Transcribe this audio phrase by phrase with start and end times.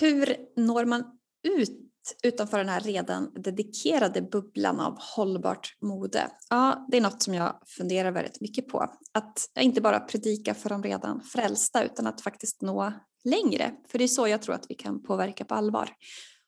[0.00, 1.04] Hur når man
[1.48, 1.80] ut
[2.22, 6.30] utanför den här redan dedikerade bubblan av hållbart mode?
[6.50, 8.78] Ja, det är något som jag funderar väldigt mycket på.
[9.12, 12.92] Att inte bara predika för de redan frälsta utan att faktiskt nå
[13.24, 13.74] längre.
[13.88, 15.90] För det är så jag tror att vi kan påverka på allvar.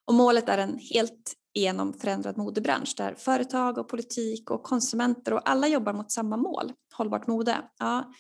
[0.07, 5.49] Och målet är en helt igenom förändrad modebransch där företag och politik och konsumenter och
[5.49, 7.57] alla jobbar mot samma mål, hållbart mode.
[7.79, 8.13] Ja,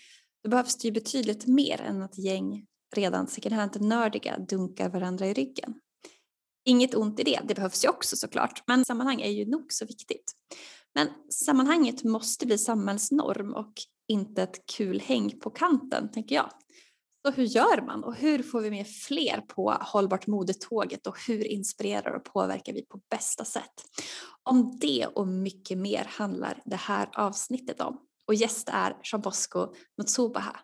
[0.42, 5.34] då behövs det ju betydligt mer än att gäng redan second hand-nördiga dunkar varandra i
[5.34, 5.74] ryggen.
[6.64, 9.86] Inget ont i det, det behövs ju också såklart, men sammanhang är ju nog så
[9.86, 10.32] viktigt.
[10.94, 13.72] Men sammanhanget måste bli samhällsnorm och
[14.08, 16.50] inte ett kul häng på kanten, tänker jag.
[17.26, 21.46] Så hur gör man och hur får vi med fler på hållbart modetåget och hur
[21.46, 23.72] inspirerar och påverkar vi på bästa sätt?
[24.42, 28.00] Om det och mycket mer handlar det här avsnittet om.
[28.26, 30.56] Och gäst är Jean Bosco Mutsubaha.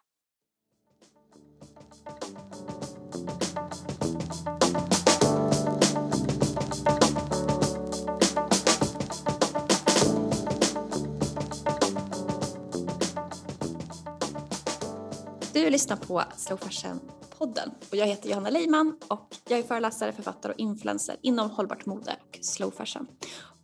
[15.52, 20.52] Du lyssnar på Slow Fashion-podden och jag heter Johanna Leiman och jag är föreläsare, författare
[20.52, 23.06] och influencer inom hållbart mode och slow fashion.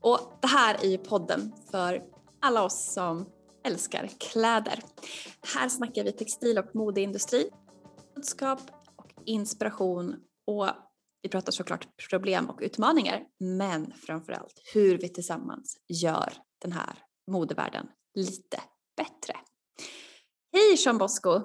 [0.01, 2.03] Och det här är ju podden för
[2.41, 3.27] alla oss som
[3.65, 4.81] älskar kläder.
[5.55, 7.51] Här snackar vi textil och modeindustri,
[8.19, 8.61] kunskap
[8.97, 10.17] och inspiration
[10.47, 10.69] och
[11.23, 16.99] vi pratar såklart problem och utmaningar men framförallt hur vi tillsammans gör den här
[17.31, 18.61] modevärlden lite
[18.97, 19.37] bättre.
[20.53, 21.41] Hej Jean Bosco!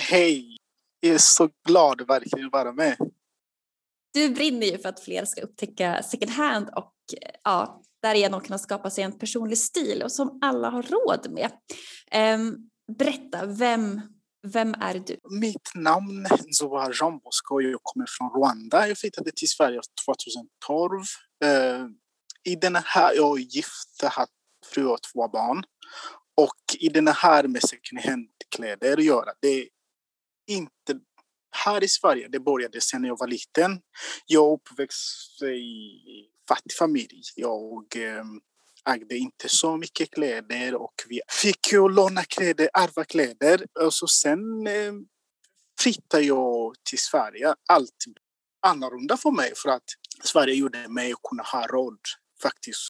[0.00, 0.56] Hej!
[1.00, 2.96] Jag är så glad verkligen att vara med.
[4.14, 6.94] Du brinner ju för att fler ska upptäcka second hand och
[7.44, 11.50] ja, därigenom kunna skapa sig en personlig stil och som alla har råd med.
[12.34, 14.00] Um, berätta, vem,
[14.44, 15.16] vem är du?
[15.30, 17.60] Mitt namn är Zoa Jean Bosco.
[17.60, 18.88] Jag kommer från Rwanda.
[18.88, 21.00] Jag flyttade till Sverige 2012.
[21.44, 21.86] Uh, eh,
[22.44, 24.26] I den här, jag är gift, har
[24.72, 25.64] fru och två barn.
[26.36, 29.68] Och i den här med second hand-kläder att göra, det
[30.46, 31.00] inte
[31.54, 32.28] här i Sverige.
[32.28, 33.80] Det började sen jag var liten.
[34.26, 36.00] Jag uppväxt i
[36.48, 37.22] fattig familj.
[37.36, 38.24] Jag eh,
[38.88, 43.66] ägde inte så mycket kläder och vi fick ju låna kläder, ärva kläder.
[43.80, 44.92] Och så sen eh,
[45.80, 47.54] flyttade jag till Sverige.
[47.68, 48.04] Allt
[48.66, 49.84] annorlunda för mig för att
[50.24, 51.98] Sverige gjorde mig att kunna ha råd
[52.42, 52.88] faktiskt.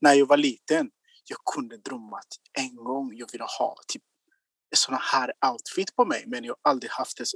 [0.00, 0.90] När jag var liten,
[1.24, 4.02] jag kunde drömma att en gång jag ville ha typ
[4.76, 7.26] sån här outfit på mig men jag har aldrig haft eh,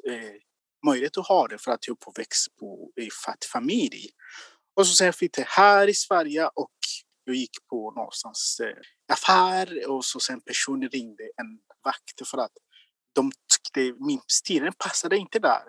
[0.87, 4.09] möjlighet att ha det för att jag är uppväxt på, i fattig familj.
[4.77, 6.71] Och så sen jag flyttade här i Sverige och
[7.25, 8.77] jag gick på någonstans eh,
[9.13, 12.53] affär och så sen personen ringde en vakt för att
[13.15, 15.63] de tyckte min stil passade inte där.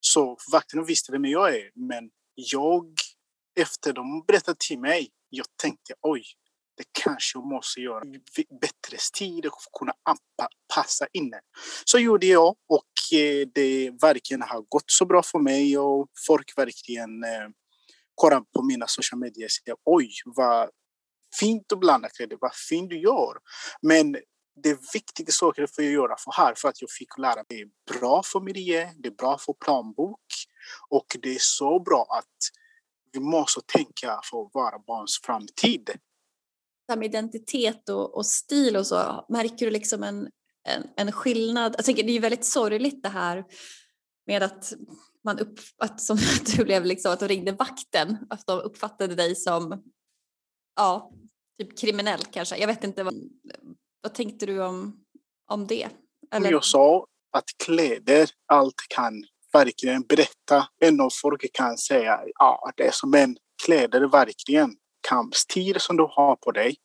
[0.00, 2.94] Så vakterna visste vem jag är men jag
[3.60, 6.24] efter de berättade till mig, jag tänkte oj,
[6.76, 8.04] det kanske jag måste göra
[8.60, 9.92] bättre stil och kunna
[10.74, 11.32] passa in.
[11.84, 16.58] Så gjorde jag och eh, det verkligen har gått så bra för mig och folk
[16.58, 17.48] verkligen eh,
[18.14, 20.70] kollar på mina sociala medier och säger oj vad
[21.40, 23.38] fint att blanda kläder, vad fint du gör.
[23.82, 24.12] Men
[24.62, 27.44] det är viktiga saker för att göra för här för att jag fick lära mig
[27.48, 30.20] det är bra för miljö, det är bra för planbok
[30.88, 32.36] och det är så bra att
[33.12, 35.90] vi måste tänka för våra barns framtid
[36.96, 40.28] med identitet och, och, stil och så, märker du liksom en,
[40.68, 41.74] en, en skillnad?
[41.76, 43.44] Jag tänker, det är ju väldigt sorgligt det här
[44.26, 44.72] med att
[45.24, 46.18] man upp, att som
[46.56, 49.82] du blev liksom, att de ringde vakten, att de uppfattade dig som
[50.76, 51.12] ja,
[51.58, 52.56] typ kriminell kanske.
[52.56, 53.14] Jag vet inte, vad,
[54.02, 55.04] vad tänkte du om,
[55.50, 55.88] om det?
[56.32, 56.50] Eller?
[56.50, 60.68] Jag sa att kläder, allt kan verkligen berätta.
[60.84, 64.76] Ändå folk kan säga ja, det är som en kläder verkligen
[65.08, 66.76] kampstil som du har på dig.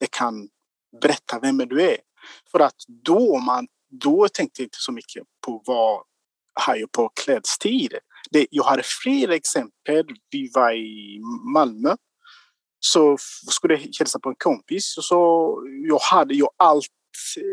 [0.00, 0.48] Det kan
[1.02, 1.96] berätta vem du är.
[2.52, 6.02] För att då, man, då tänkte jag inte så mycket på vad
[6.54, 7.98] har jag på klädstil.
[8.30, 10.04] Det, jag har flera exempel.
[10.30, 11.20] Vi var i
[11.54, 11.96] Malmö.
[12.80, 13.16] Så
[13.50, 14.98] skulle jag hälsa på en kompis.
[14.98, 15.54] Och så
[15.88, 16.86] jag hade ju allt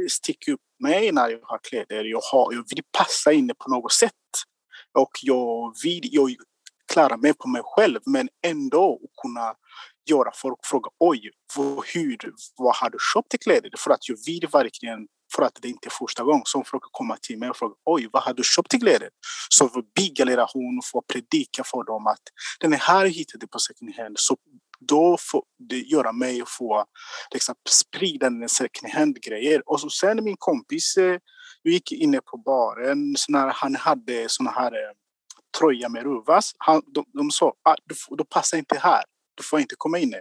[0.09, 2.03] stick upp mig när jag har kläder.
[2.03, 4.11] Jag, har, jag vill passa in på något sätt.
[4.99, 6.35] Och jag vill jag
[6.93, 9.53] klara mig på mig själv men ändå kunna
[10.09, 11.31] göra folk fråga oj,
[11.93, 12.17] hur,
[12.57, 13.71] vad har du köpt till kläder?
[13.77, 17.15] För att jag vill verkligen, för att det inte är första gången som folk kommer
[17.15, 19.09] till mig och frågar oj, vad har du köpt till kläder?
[19.49, 22.23] Så vi bygga relation och får predika för dem att
[22.59, 24.15] den här hittade på second hand.
[24.19, 24.37] Så
[24.79, 26.85] då får det göra mig att få
[27.33, 29.69] liksom, sprida den second hand-grejer.
[29.69, 31.19] Och så sen min kompis, eh,
[31.63, 34.91] vi jag gick inne på baren, så när han hade såna här eh,
[35.59, 36.51] tröja med ruvas.
[36.57, 39.03] Han, de, de sa ah, du, du passar inte här,
[39.35, 40.15] du får inte komma in.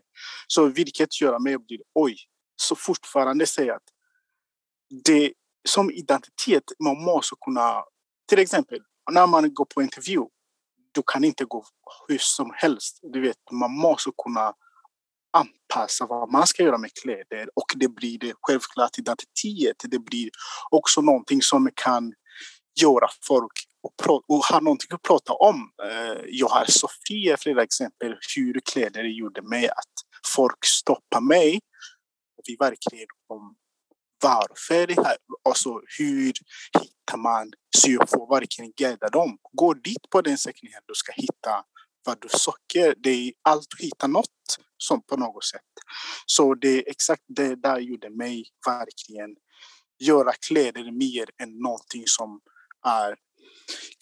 [0.47, 2.17] Så vilket gör mig blir oj,
[2.57, 3.83] så fortfarande säga att
[5.05, 5.33] det
[5.69, 7.85] som identitet, man måste kunna,
[8.29, 8.79] till exempel
[9.13, 10.21] när man går på intervju,
[10.97, 11.65] du kan inte gå
[12.09, 12.99] hur som helst.
[13.03, 14.55] Du vet, man måste kunna
[15.33, 19.77] anpassa vad man ska göra med kläder och det blir det självklart identitet.
[19.91, 20.31] Det blir
[20.71, 22.13] också någonting som kan
[22.81, 23.53] göra folk
[23.83, 25.71] och, och ha någonting att prata om.
[25.83, 29.95] Eh, jag har Sofia flera exempel hur kläder gjorde mig att
[30.35, 31.61] folk stoppar mig.
[32.47, 33.55] Vi verkligen om
[34.23, 35.17] varför det här,
[35.49, 36.33] alltså hur
[37.07, 39.39] hittar man så jag verkligen guida dem.
[39.53, 41.65] Gå dit på den sökningen du ska hitta
[42.07, 42.95] vad du söker.
[42.99, 45.61] Det är allt du hitta något som på något sätt.
[46.27, 49.37] Så det är exakt det där gjorde mig verkligen
[49.99, 52.41] göra kläder mer än någonting som
[52.87, 53.17] är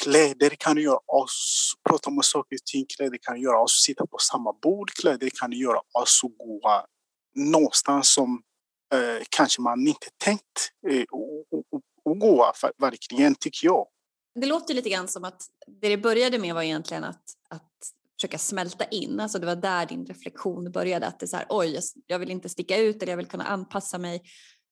[0.03, 4.19] Kläder kan göra oss prata om saker och ting, kläder kan göra oss sitta på
[4.19, 6.87] samma bord, kläder kan göra oss gå
[7.35, 8.43] någonstans som
[8.95, 13.87] eh, kanske man inte tänkt eh, och, goa verkligen, tycker jag.
[14.41, 17.71] Det låter lite grann som att det det började med var egentligen att, att
[18.17, 21.47] försöka smälta in, alltså det var där din reflektion började, att det är så här,
[21.49, 24.23] oj, jag vill inte sticka ut eller jag vill kunna anpassa mig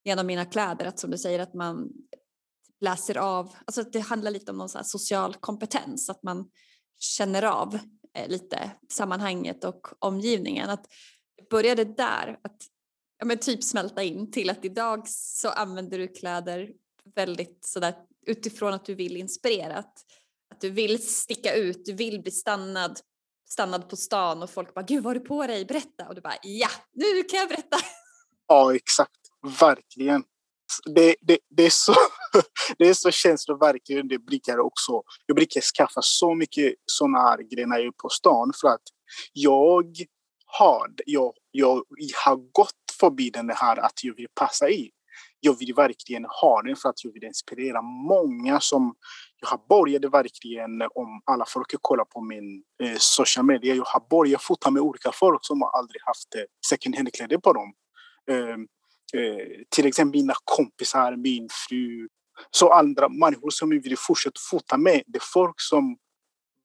[0.03, 1.89] genom mina kläder, att som du säger att man
[2.81, 6.49] läser av, alltså att det handlar lite om någon så social kompetens, att man
[6.99, 7.75] känner av
[8.17, 10.69] eh, lite sammanhanget och omgivningen.
[10.69, 10.85] Att
[11.37, 12.57] det började där, att
[13.19, 16.69] ja, men typ smälta in till att idag så använder du kläder
[17.15, 17.95] väldigt sådär
[18.25, 20.05] utifrån att du vill inspirera, att,
[20.51, 22.99] att du vill sticka ut, du vill bli stannad,
[23.49, 25.65] stannad på stan och folk bara “Gud vad har du på dig?
[25.65, 27.77] Berätta!” och du bara “Ja, nu kan jag berätta!”
[28.47, 29.19] Ja, exakt.
[29.59, 30.23] Verkligen.
[30.95, 31.93] Det, det, det, är så,
[32.77, 34.07] det är så känslor verkligen.
[34.07, 35.01] Det brukar också.
[35.25, 38.81] Jag brukar skaffa så mycket sådana här grejer när jag är på stan för att
[39.33, 39.95] jag
[40.45, 41.83] har, jag, jag
[42.25, 44.89] har gått förbi den här att jag vill passa i.
[45.45, 48.95] Jag vill verkligen ha den för att jag vill inspirera många som
[49.41, 54.03] jag har börjat verkligen, om alla folk kollar på min eh, social media, jag har
[54.09, 57.73] börjat fota med olika folk som aldrig haft eh, second hand-kläder på dem.
[58.31, 58.57] Eh,
[59.21, 62.07] eh, till exempel mina kompisar, min fru,
[62.51, 65.03] så andra människor som vi vill fortsätta fota med.
[65.07, 65.97] Det är folk som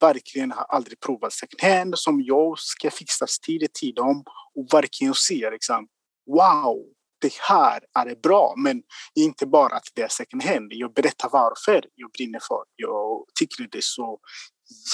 [0.00, 4.24] verkligen har aldrig provat second hand, som jag ska fixa stil till dem
[4.54, 5.88] och verkligen se liksom,
[6.26, 6.84] wow,
[7.20, 8.54] det här är bra.
[8.56, 8.82] Men
[9.14, 10.72] inte bara att det är second hand.
[10.72, 12.62] Jag berättar varför jag brinner för.
[12.76, 14.18] Jag tycker det är så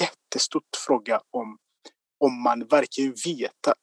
[0.01, 1.59] jättestor fråga om,
[2.21, 3.77] om man verkligen vet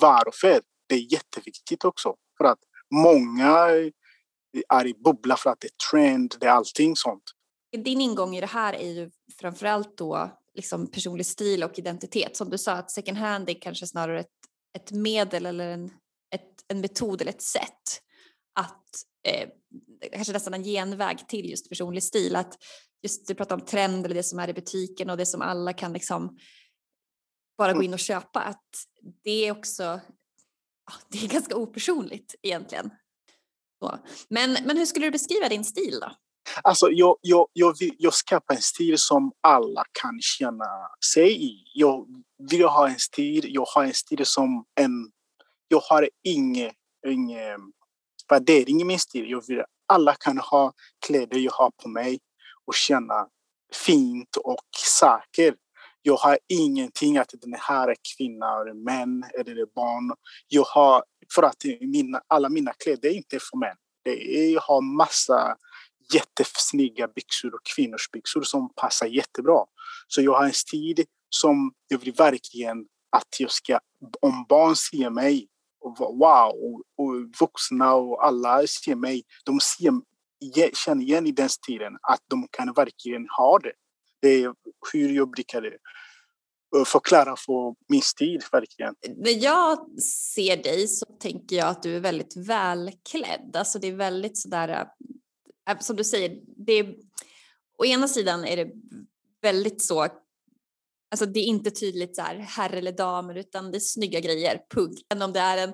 [0.00, 0.60] varför.
[0.88, 2.14] Det är jätteviktigt också.
[2.38, 2.58] För att
[2.94, 3.50] många
[4.68, 7.22] är i bubbla för att det är trend, det är allting sånt.
[7.84, 9.10] Din ingång i det här är ju
[9.40, 12.36] framförallt då liksom personlig stil och identitet.
[12.36, 14.26] Som du sa, att second hand är kanske snarare ett,
[14.76, 15.90] ett medel eller en,
[16.34, 18.02] ett, en metod eller ett sätt
[18.54, 18.84] att
[19.28, 19.48] eh,
[20.12, 22.36] kanske nästan en genväg till just personlig stil.
[22.36, 22.58] Att
[23.02, 25.72] just du pratar om trend eller det som är i butiken och det som alla
[25.72, 26.38] kan liksom
[27.58, 27.84] bara gå mm.
[27.84, 28.40] in och köpa.
[28.40, 28.70] Att
[29.24, 30.00] det är också
[31.08, 32.90] det är ganska opersonligt egentligen.
[33.78, 33.98] Så.
[34.28, 36.12] Men, men hur skulle du beskriva din stil då?
[36.62, 40.64] Alltså, jag, jag, jag, vill, jag skapar en stil som alla kan känna
[41.12, 41.62] sig i.
[41.74, 42.06] Jag
[42.50, 45.10] vill ha en stil, jag har en stil som en...
[45.68, 46.72] Jag har ingen,
[47.06, 47.72] ingen
[48.28, 49.30] värdering i min stil.
[49.30, 50.72] Jag vill alla kan ha
[51.06, 52.18] kläder jag har på mig
[52.66, 53.28] och känna
[53.86, 54.68] fint och
[55.00, 55.54] säker.
[56.02, 60.16] Jag har ingenting att den här är kvinna eller män eller barn.
[60.48, 61.04] Jag har,
[61.34, 63.76] för att mina, alla mina kläder är inte för män.
[64.04, 65.56] Är, jag har massa
[66.12, 69.64] jättesnygga byxor och kvinnors byxor som passar jättebra.
[70.08, 73.78] Så jag har en stil som jag vill verkligen att jag ska,
[74.20, 75.48] om barn ser mig,
[75.98, 79.92] wow, och, vuxna och alla ser mig, de ser,
[80.74, 83.72] känner igen i den stilen att de kan verkligen ha det.
[84.22, 84.54] Det är
[84.92, 88.94] hur jag brukar eh, förklara för min stil verkligen.
[89.16, 93.56] När jag ser dig så tänker jag att du är väldigt välklädd.
[93.56, 94.88] Alltså det är väldigt sådär
[95.70, 96.94] eh, som du säger, det är,
[97.78, 98.72] å ena sidan är det
[99.42, 100.06] väldigt så,
[101.10, 104.60] alltså det är inte tydligt så här herr eller damer utan det är snygga grejer,
[104.74, 105.00] punkt.
[105.14, 105.72] Än om det är en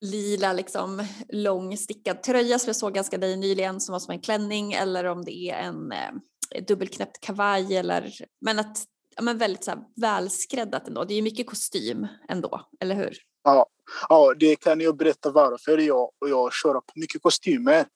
[0.00, 4.20] lila liksom lång stickad tröja som jag såg ganska dig nyligen som var som en
[4.20, 8.84] klänning eller om det är en eh, dubbelknäppt kavaj eller men att
[9.16, 11.04] ja, men väldigt så här, välskräddat ändå.
[11.04, 13.16] Det är ju mycket kostym ändå, eller hur?
[13.44, 13.66] Ja,
[14.08, 17.86] ja det kan jag berätta varför jag, jag kör på mycket kostymer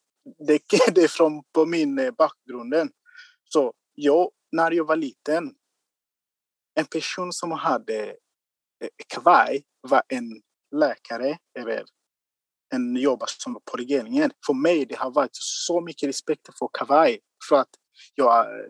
[0.46, 0.62] det,
[0.94, 2.90] det är från på min eh, bakgrunden.
[3.44, 5.54] Så jag, när jag var liten,
[6.74, 10.42] en person som hade eh, kavaj var en
[10.76, 11.84] läkare eller
[12.74, 14.30] en jobbare som var på regeringen.
[14.46, 17.20] För mig det har varit så mycket respekt för kavaj.
[17.48, 17.68] För att
[18.14, 18.66] jag eh,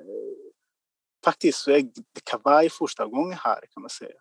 [1.25, 1.91] faktiskt eh, så är
[2.31, 4.19] kavaj första gången här kan man säga.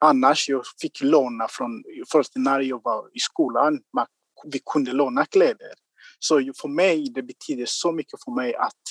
[0.00, 4.06] Annars jag fick låna från, först när jag var i skolan, man,
[4.44, 5.72] vi kunde låna kläder.
[6.18, 8.82] Så för mig, det betyder så mycket för mig att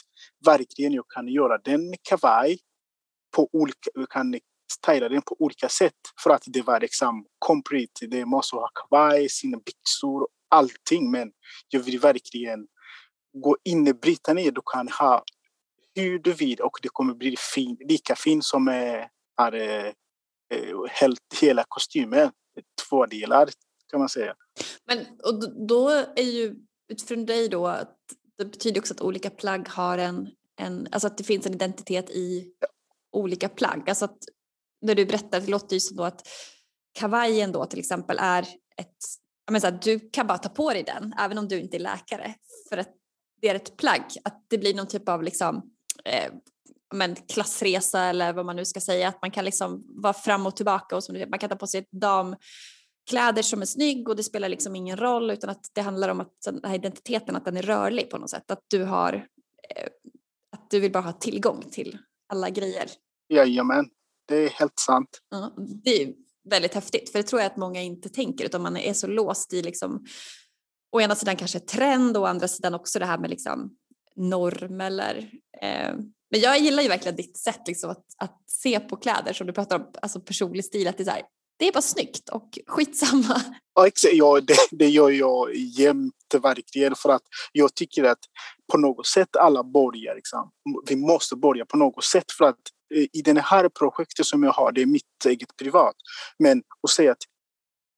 [0.46, 2.60] verkligen jag kan göra den kavaj
[3.36, 4.40] på olika, jag kan
[4.72, 5.94] styla den på olika sätt
[6.24, 8.08] för att det var liksom complete.
[8.08, 11.12] Det måste ha kavaj, sina byxor, allting.
[11.12, 11.32] Men
[11.70, 12.68] jag vill verkligen
[13.34, 14.52] gå in bryta ner.
[14.52, 15.24] Du kan ha
[15.96, 19.10] hur du vill och det kommer bli fin, lika fin som är,
[19.42, 19.94] är, är
[20.88, 22.32] helt, hela kostymen.
[22.90, 23.50] Två delar
[23.92, 24.36] kan man säga.
[24.86, 26.56] Men och då är ju
[26.90, 27.98] utifrån dig då att
[28.38, 32.10] det betyder också att olika plagg har en, en alltså att det finns en identitet
[32.10, 32.54] i
[33.18, 33.90] olika plagg.
[33.90, 34.18] Alltså att
[34.82, 36.28] när du berättar, det låter ju som då att
[37.00, 38.42] kavajen då till exempel är
[38.78, 38.98] ett,
[39.52, 41.80] jag så här, du kan bara ta på dig den även om du inte är
[41.80, 42.36] läkare
[42.70, 42.90] för att
[43.42, 45.72] det är ett plagg, att det blir någon typ av liksom
[46.06, 46.32] eh,
[46.94, 50.56] men klassresa eller vad man nu ska säga, att man kan liksom vara fram och
[50.56, 54.24] tillbaka och som man kan ta på sig ett damkläder som är snygg och det
[54.24, 57.58] spelar liksom ingen roll utan att det handlar om att den här identiteten att den
[57.58, 59.14] är rörlig på något sätt, att du har
[59.76, 59.88] eh,
[60.52, 61.98] att du vill bara ha tillgång till
[62.30, 62.90] alla grejer.
[63.30, 63.86] Jajamän,
[64.28, 65.10] det är helt sant.
[65.30, 65.54] Ja,
[65.84, 66.14] det är
[66.50, 69.54] väldigt häftigt för det tror jag att många inte tänker utan man är så låst
[69.54, 70.06] i liksom
[70.92, 73.78] å ena sidan kanske trend och å andra sidan också det här med liksom
[74.16, 75.32] norm eller
[75.62, 75.96] eh,
[76.32, 79.54] men jag gillar ju verkligen ditt sätt liksom att, att se på kläder som du
[79.54, 81.24] pratar om, alltså personlig stil, att det är här,
[81.60, 83.42] det är bara snyggt och skitsamma.
[83.76, 88.20] Ja, ja det, det gör jag jämt verkligen för att jag tycker att
[88.72, 90.52] på något sätt alla börjar liksom.
[90.90, 94.72] Vi måste börja på något sätt för att i det här projektet som jag har,
[94.72, 95.96] det är mitt eget privat.
[96.40, 97.24] Men att säga att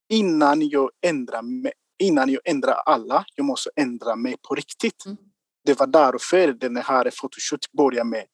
[0.10, 5.06] innan jag ändrar mig, innan jag ändrar alla, jag måste ändra mig på riktigt.
[5.06, 5.18] Mm.
[5.66, 8.26] Det var därför den här fotoshoot började med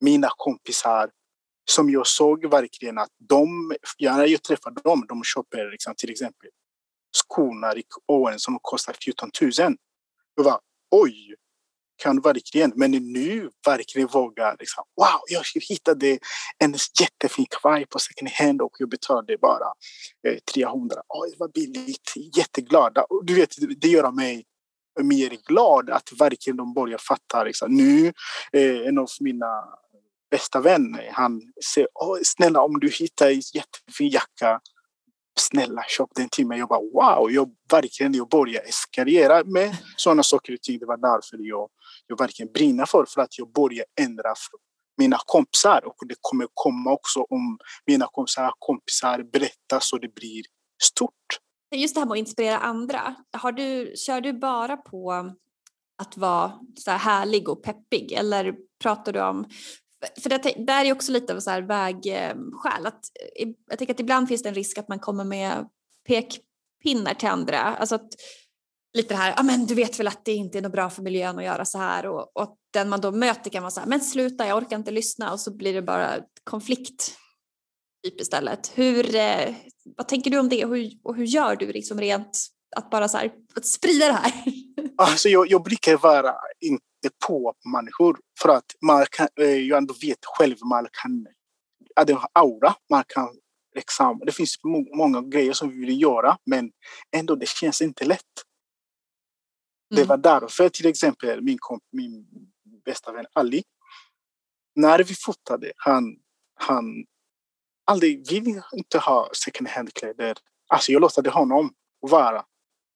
[0.00, 1.10] mina kompisar
[1.70, 6.50] som jag såg verkligen att de, när jag träffar dem, de köper liksom, till exempel
[7.14, 9.50] skorna i Owen som kostar 14 000.
[10.34, 11.34] Jag var oj,
[11.96, 16.18] kan verkligen, men nu verkligen våga liksom, wow, jag hittade
[16.58, 19.66] en jättefin kavaj på second hand och jag betalade bara
[20.28, 20.96] eh, 300.
[21.08, 22.98] Oj, vad billigt, jätteglad.
[23.24, 24.44] Du vet, det gör mig
[25.02, 27.44] mer glad att verkligen de börjar fatta.
[27.44, 27.76] Liksom.
[27.76, 28.12] Nu,
[28.52, 29.64] eh, en av mina
[30.30, 31.42] bästa vänner, han
[31.74, 34.60] säger oh, snälla om du hittar en jättefin jacka,
[35.38, 36.58] snälla köp den till mig.
[36.58, 40.78] Jag bara wow, jag verkligen jag börjar eskalera med sådana saker och ting.
[40.78, 41.68] Det var därför jag,
[42.06, 44.34] jag verkligen brinner för, för att jag börjar ändra
[44.98, 50.42] mina kompisar och det kommer komma också om mina kompisar, kompisar berättar så det blir
[50.82, 51.10] stort.
[51.74, 53.14] Just det här med att inspirera andra.
[53.32, 55.32] Har du, kör du bara på
[56.02, 59.46] att vara så här härlig och peppig eller pratar du om
[60.22, 62.86] för det där är också lite av så här vägskäl.
[62.86, 63.04] Att,
[63.36, 65.68] eh, jag tänker att ibland finns det en risk att man kommer med
[66.08, 67.58] pekpinnar till andra.
[67.58, 68.08] Alltså att,
[68.94, 71.02] lite det här, ah, men du vet väl att det inte är något bra för
[71.02, 73.86] miljön att göra så här och, och den man då möter kan vara så här,
[73.86, 77.16] men sluta, jag orkar inte lyssna och så blir det bara konflikt
[78.04, 78.72] typ istället.
[78.74, 79.54] Hur, eh,
[79.96, 82.46] vad tänker du om det och hur, och hur gör du liksom rent
[82.76, 84.32] att bara så här, att sprida det här?
[84.96, 86.80] Alltså jag, jag brukar vara inte
[87.26, 91.26] på människor för att man kan, eh, jag ändå vet själv man kan,
[91.96, 93.28] att det har aura, man kan
[93.74, 94.56] liksom, det finns
[94.96, 96.70] många grejer som vi vill göra men
[97.16, 98.20] ändå det känns inte lätt.
[99.94, 100.02] Mm.
[100.02, 101.58] Det var därför till exempel min,
[101.92, 102.26] min
[102.84, 103.62] bästa vän Ali,
[104.74, 106.16] när vi fotade, han,
[106.54, 106.84] han
[107.84, 110.36] aldrig vill inte ha second hand-kläder.
[110.68, 112.44] Alltså jag låtade honom vara.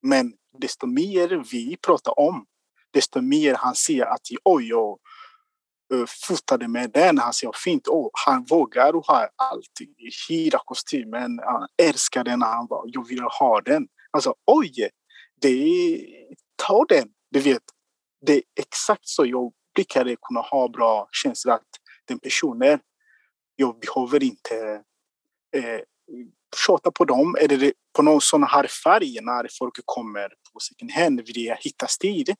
[0.02, 2.46] Men desto mer vi pratar om,
[2.92, 4.98] desto mer han ser att oj, jag
[5.94, 7.88] uh, fotade med den, han ser fint.
[7.88, 9.94] Oh, han vågar och har alltid
[10.28, 13.88] hyra kostymen, han älskar den han var, jag vill ha den.
[14.10, 14.90] Alltså oj,
[15.40, 15.50] det,
[16.66, 17.62] ta den, du vet.
[18.26, 21.68] Det är exakt så jag brukar kunna ha bra känsla att
[22.04, 22.80] den personen,
[23.56, 24.82] jag behöver inte
[25.56, 25.80] eh,
[26.56, 27.36] tjata på dem.
[27.40, 31.86] eller på någon sån här färg när folk kommer på second hand vill jag hitta
[31.86, 32.34] stil.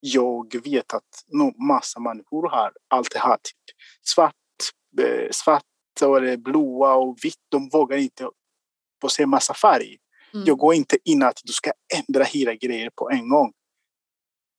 [0.00, 4.34] Jag vet att no, massa människor har allt det här, typ svart,
[5.00, 5.62] eh, svart
[6.02, 7.40] och blåa och vitt.
[7.48, 8.28] De vågar inte
[9.00, 9.98] få se massa färg.
[10.34, 10.46] Mm.
[10.46, 13.52] Jag går inte in att du ska ändra hela grejer på en gång.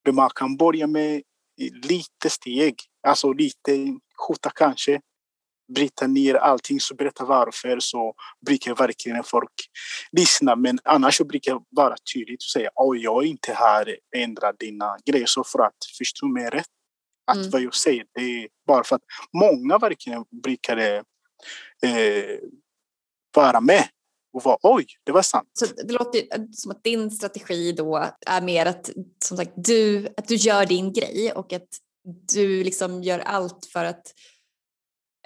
[0.05, 1.21] Men man kan börja med
[1.83, 2.75] lite steg,
[3.07, 5.01] alltså lite skjorta kanske.
[5.75, 8.13] bryta ner allting, så berätta varför, så
[8.45, 9.51] brukar verkligen folk
[10.11, 10.55] lyssna.
[10.55, 14.53] Men annars så brukar jag vara tydligt och säga att jag är inte här ändra
[14.53, 15.25] dina grejer.
[15.25, 16.67] Så för att förstå mig rätt,
[17.27, 17.49] att mm.
[17.49, 19.01] vad jag säger, det är bara för att
[19.33, 22.37] många verkligen brukar eh,
[23.35, 23.87] vara med
[24.33, 25.49] och vara oj, det var sant.
[25.53, 28.89] Så det låter eh, som att din strategi då är mer att
[29.25, 31.67] som sagt du, att du gör din grej och att
[32.33, 34.13] du liksom gör allt för att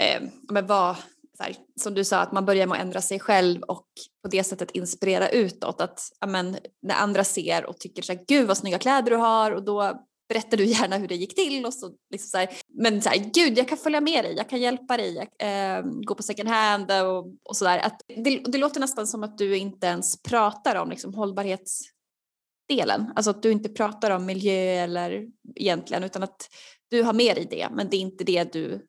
[0.02, 0.96] eh, men vad,
[1.40, 3.88] här, som du sa, att man börjar med att ändra sig själv och
[4.24, 5.82] på det sättet inspirera utåt.
[5.82, 9.52] Att amen, när andra ser och tycker så här, gud vad snygga kläder du har
[9.52, 13.02] och då berättar du gärna hur det gick till och så, liksom så här, men
[13.02, 16.16] så här, gud jag kan följa med dig, jag kan hjälpa dig, jag, eh, gå
[16.16, 17.92] på second hand och, och sådär.
[18.08, 23.44] Det, det låter nästan som att du inte ens pratar om liksom, hållbarhetsdelen, alltså att
[23.44, 26.50] du inte pratar om miljö eller egentligen utan att
[26.90, 28.88] du har med dig det men det är inte det du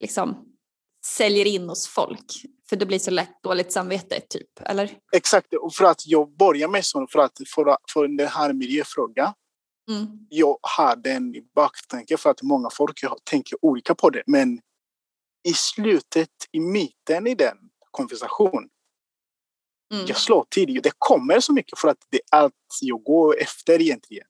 [0.00, 0.48] liksom
[1.06, 2.32] säljer in hos folk
[2.72, 4.90] för det blir så lätt dåligt samvete typ, eller?
[5.12, 9.32] Exakt, och för att jag börjar med sånt för att för, för den här miljöfrågan
[9.90, 10.26] Mm.
[10.28, 14.22] Jag har den i baktanken för att många folk tänker olika på det.
[14.26, 14.60] Men
[15.48, 17.56] i slutet, i mitten i den
[17.90, 18.68] konversationen,
[19.92, 20.06] mm.
[20.06, 20.80] jag slår till.
[20.82, 24.26] Det kommer så mycket för att det är allt jag går efter egentligen.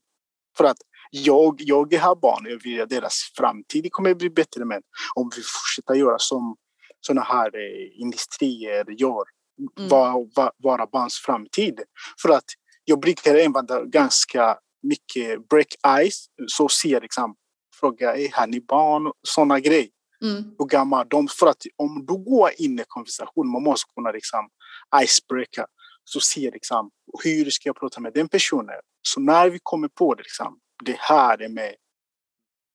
[0.57, 0.77] För att
[1.11, 4.65] jag, jag har barn, jag vill att deras framtid kommer bli bättre.
[4.65, 4.83] Men
[5.15, 6.57] om vi fortsätter göra som
[7.01, 9.25] sådana här eh, industrier gör,
[9.79, 9.89] mm.
[9.89, 10.13] vara
[10.59, 11.81] var, barns framtid.
[12.23, 12.45] För att
[12.85, 15.67] jag brukar använda ganska mycket break
[16.05, 16.27] ice.
[16.47, 17.35] Så ser liksom,
[17.81, 19.13] fråga är har ni barn?
[19.23, 19.89] Sådana grejer.
[20.23, 20.45] Mm.
[20.59, 24.49] Hur gammal de För att om du går in i konversation, man måste kunna liksom
[25.03, 25.67] icebreaker.
[26.05, 26.91] Så ser liksom,
[27.25, 28.75] hur ska jag prata med den personen?
[29.03, 31.75] Så när vi kommer på det, liksom, det här är med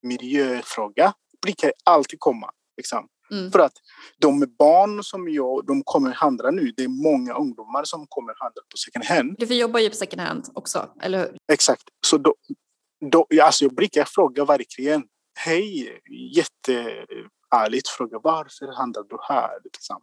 [0.03, 2.51] miljöfråga, brukar alltid komma.
[2.77, 3.07] Liksom.
[3.31, 3.51] Mm.
[3.51, 3.73] För att
[4.17, 8.61] de barn som jag, de kommer handla nu, det är många ungdomar som kommer handla
[8.71, 9.35] på second hand.
[9.39, 11.37] Du jobbar ju på second hand också, eller hur?
[11.51, 11.83] Exakt.
[12.05, 12.35] Så då,
[13.11, 15.03] då, alltså jag brukar fråga verkligen,
[15.39, 15.99] hej,
[16.35, 19.59] jätteärligt fråga, varför handlar du här?
[19.63, 20.01] Liksom.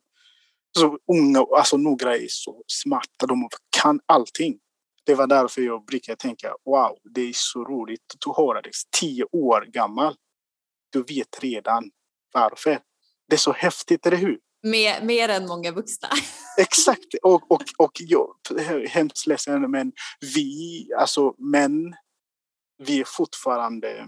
[0.79, 3.49] Så unga, alltså några är så smarta, de
[3.83, 4.59] kan allting.
[5.07, 8.71] Det var därför jag brukar tänka, wow, det är så roligt att höra det.
[9.01, 10.15] Tio år gammal,
[10.93, 11.91] du vet redan
[12.33, 12.81] varför.
[13.29, 14.39] Det är så häftigt, eller hur?
[14.63, 16.09] Mer, mer än många vuxna.
[16.59, 17.15] Exakt.
[17.23, 19.93] Och, och, och jag är hemskt ledsen, men
[20.35, 21.95] vi, alltså män,
[22.79, 24.07] vi är fortfarande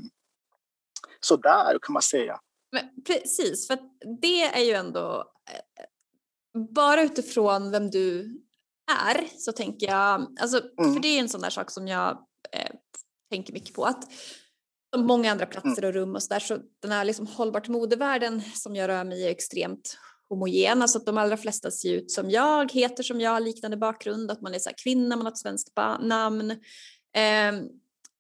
[1.21, 2.41] sådär kan man säga.
[2.73, 3.79] Men precis, för
[4.21, 5.85] det är ju ändå eh,
[6.75, 8.41] bara utifrån vem du
[9.07, 10.95] är så tänker jag, alltså, mm.
[10.95, 12.11] för det är en sån där sak som jag
[12.53, 12.71] eh,
[13.31, 14.05] tänker mycket på att
[14.95, 15.89] som många andra platser mm.
[15.89, 19.19] och rum och så där så den här liksom hållbart modevärlden som jag rör mig
[19.19, 23.21] i är extremt homogen, alltså att de allra flesta ser ut som jag, heter som
[23.21, 26.51] jag, liknande bakgrund, att man är så kvinna, man har ett svenskt namn
[27.17, 27.53] eh,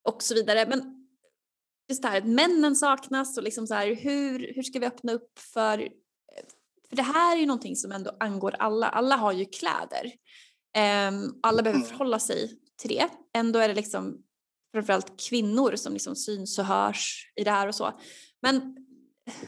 [0.02, 0.66] och så vidare.
[0.68, 1.06] Men
[1.88, 5.12] just det här att männen saknas och liksom så här, hur, hur ska vi öppna
[5.12, 5.88] upp för
[6.88, 8.88] för det här är ju någonting som ändå angår alla.
[8.88, 10.12] Alla har ju kläder.
[11.08, 11.88] Um, alla behöver mm.
[11.88, 13.08] förhålla sig till det.
[13.34, 14.22] Ändå är det liksom
[14.76, 18.00] framförallt kvinnor som liksom syns och hörs i det här och så.
[18.42, 18.76] Men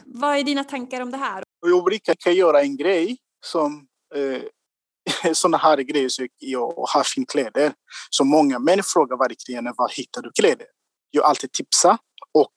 [0.05, 1.43] vad är dina tankar om det här?
[1.65, 7.73] Ulrika kan göra en grej som eh, sådana här grejer så jag har fin kläder.
[8.09, 10.67] Så många män frågar verkligen var hittar du kläder?
[11.11, 11.97] Jag alltid tipsar
[12.33, 12.55] och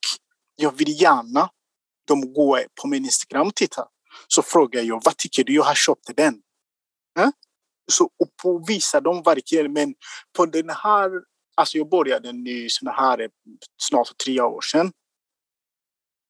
[0.56, 1.50] jag vill gärna
[2.06, 3.84] de går på min Instagram och tittar.
[4.28, 5.54] Så frågar jag vad tycker du?
[5.54, 6.34] Jag har köpt den.
[7.18, 7.30] Eh?
[7.90, 8.10] Så,
[8.44, 9.72] och visar dem verkligen.
[9.72, 9.94] Men
[10.36, 11.10] på den här
[11.54, 13.28] Alltså jag började nu såna här eh,
[13.76, 14.92] snart tre år sedan.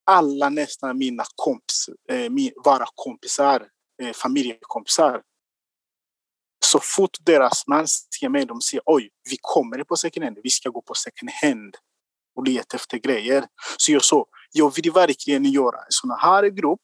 [0.06, 2.30] Alla nästan mina kompis, eh,
[2.64, 3.68] våra kompisar,
[4.02, 5.22] eh, familjekompisar.
[6.64, 10.50] Så fort deras man ser mig, de säger oj, vi kommer på second hand, vi
[10.50, 11.76] ska gå på second hand
[12.36, 13.46] och leta efter grejer.
[13.76, 16.80] Så jag sa, jag vill verkligen göra en sån här grupp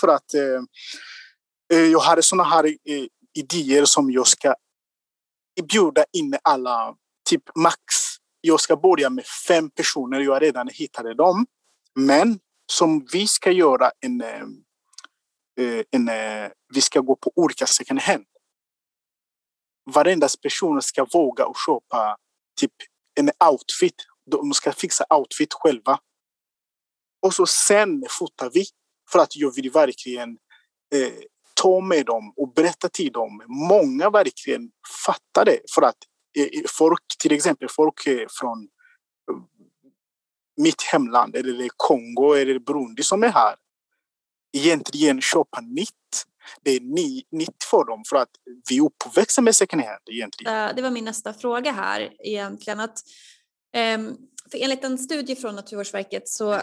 [0.00, 0.62] för att eh,
[1.72, 3.06] eh jag har såna här eh,
[3.38, 4.54] idéer som jag ska
[5.68, 6.94] bjuda in alla
[7.28, 7.78] typ max,
[8.40, 11.46] jag ska börja med fem personer, jag har redan hittade dem.
[11.94, 12.38] Men
[12.72, 14.42] som vi ska göra en, eh,
[15.60, 18.24] eh, en, en vi ska gå på olika second hand.
[19.94, 22.16] Varenda person ska våga och köpa
[22.60, 22.72] typ
[23.14, 23.94] en outfit.
[24.30, 25.98] De ska fixa outfit själva.
[27.22, 28.64] Och så sen fotar vi
[29.12, 30.30] för att jag vill verkligen
[30.94, 31.12] eh,
[31.54, 33.42] ta med dem och berätta till dem.
[33.46, 34.70] Många verkligen
[35.06, 35.96] fattar det för att
[36.38, 39.36] Eh, folk, till exempel folk eh, från eh,
[40.56, 43.54] mitt hemland eller Kongo eller Burundi som är här.
[44.52, 46.26] egentligen köpa nytt.
[46.62, 48.30] Det är ny, nytt för dem för att
[48.70, 50.76] vi är uppväxta med second hand egentligen.
[50.76, 52.80] Det var min nästa fråga här egentligen.
[52.80, 52.98] Att,
[53.74, 54.16] ehm,
[54.50, 56.60] för enligt en studie från Naturvårdsverket så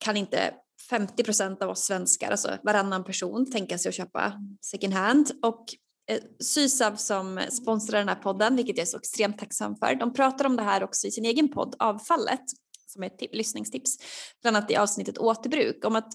[0.00, 0.54] kan inte
[0.90, 5.30] 50 procent av oss svenskar, alltså varannan person, tänka sig att köpa second hand.
[5.42, 5.64] Och
[6.10, 10.12] Eh, Sysav som sponsrar den här podden, vilket jag är så extremt tacksam för, de
[10.12, 12.44] pratar om det här också i sin egen podd Avfallet,
[12.86, 13.96] som är ett lyssningstips,
[14.42, 16.12] bland annat i avsnittet återbruk, om att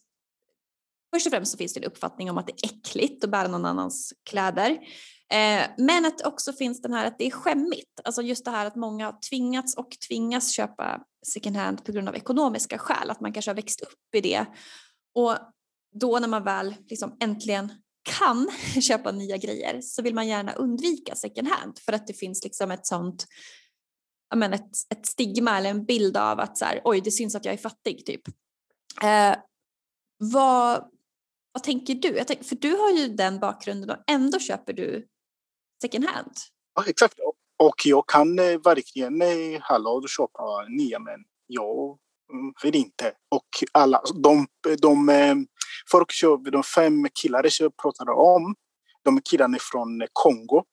[1.13, 3.47] först och främst så finns det en uppfattning om att det är äckligt att bära
[3.47, 4.71] någon annans kläder.
[5.33, 8.65] Eh, men att också finns den här att det är skämmigt, alltså just det här
[8.65, 13.21] att många har tvingats och tvingas köpa second hand på grund av ekonomiska skäl, att
[13.21, 14.45] man kanske har växt upp i det.
[15.15, 15.35] Och
[15.99, 17.71] då när man väl liksom äntligen
[18.07, 18.49] kan
[18.81, 22.71] köpa nya grejer så vill man gärna undvika second hand för att det finns liksom
[22.71, 23.25] ett sånt
[24.35, 27.45] men ett, ett stigma eller en bild av att så här, oj det syns att
[27.45, 28.21] jag är fattig typ.
[29.03, 29.35] Eh,
[30.17, 30.91] vad,
[31.51, 32.23] vad tänker du?
[32.27, 35.07] Tänk, för du har ju den bakgrunden och ändå köper du
[35.81, 36.33] second hand.
[36.75, 37.19] Ja, exakt.
[37.57, 41.99] Och jag kan eh, verkligen eh, hallå köpa nya men jag
[42.33, 43.13] mm, vill inte.
[43.29, 44.47] Och alla, de,
[44.81, 45.35] de eh,
[45.91, 46.11] folk
[46.51, 48.55] de fem killar jag pratade om,
[49.03, 50.63] de är killarna från Kongo.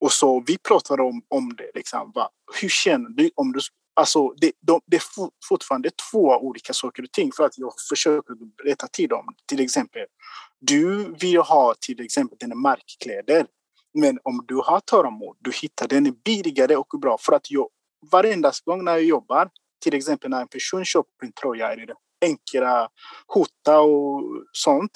[0.00, 3.60] Och så vi pratade om, om det, liksom, va, hur känner du om du
[3.94, 5.02] Alltså, det, de, det är
[5.48, 9.26] fortfarande två olika saker och ting för att jag försöker berätta till dem.
[9.48, 10.06] Till exempel,
[10.60, 13.46] du vill ha till exempel dina markkläder.
[13.94, 17.18] Men om du har tålamod, du hittar den billigare och bra.
[17.20, 17.68] För att jag,
[18.10, 22.88] varenda gång när jag jobbar, till exempel när en person köper en tröja eller enkla
[23.28, 24.90] skjorta och sånt.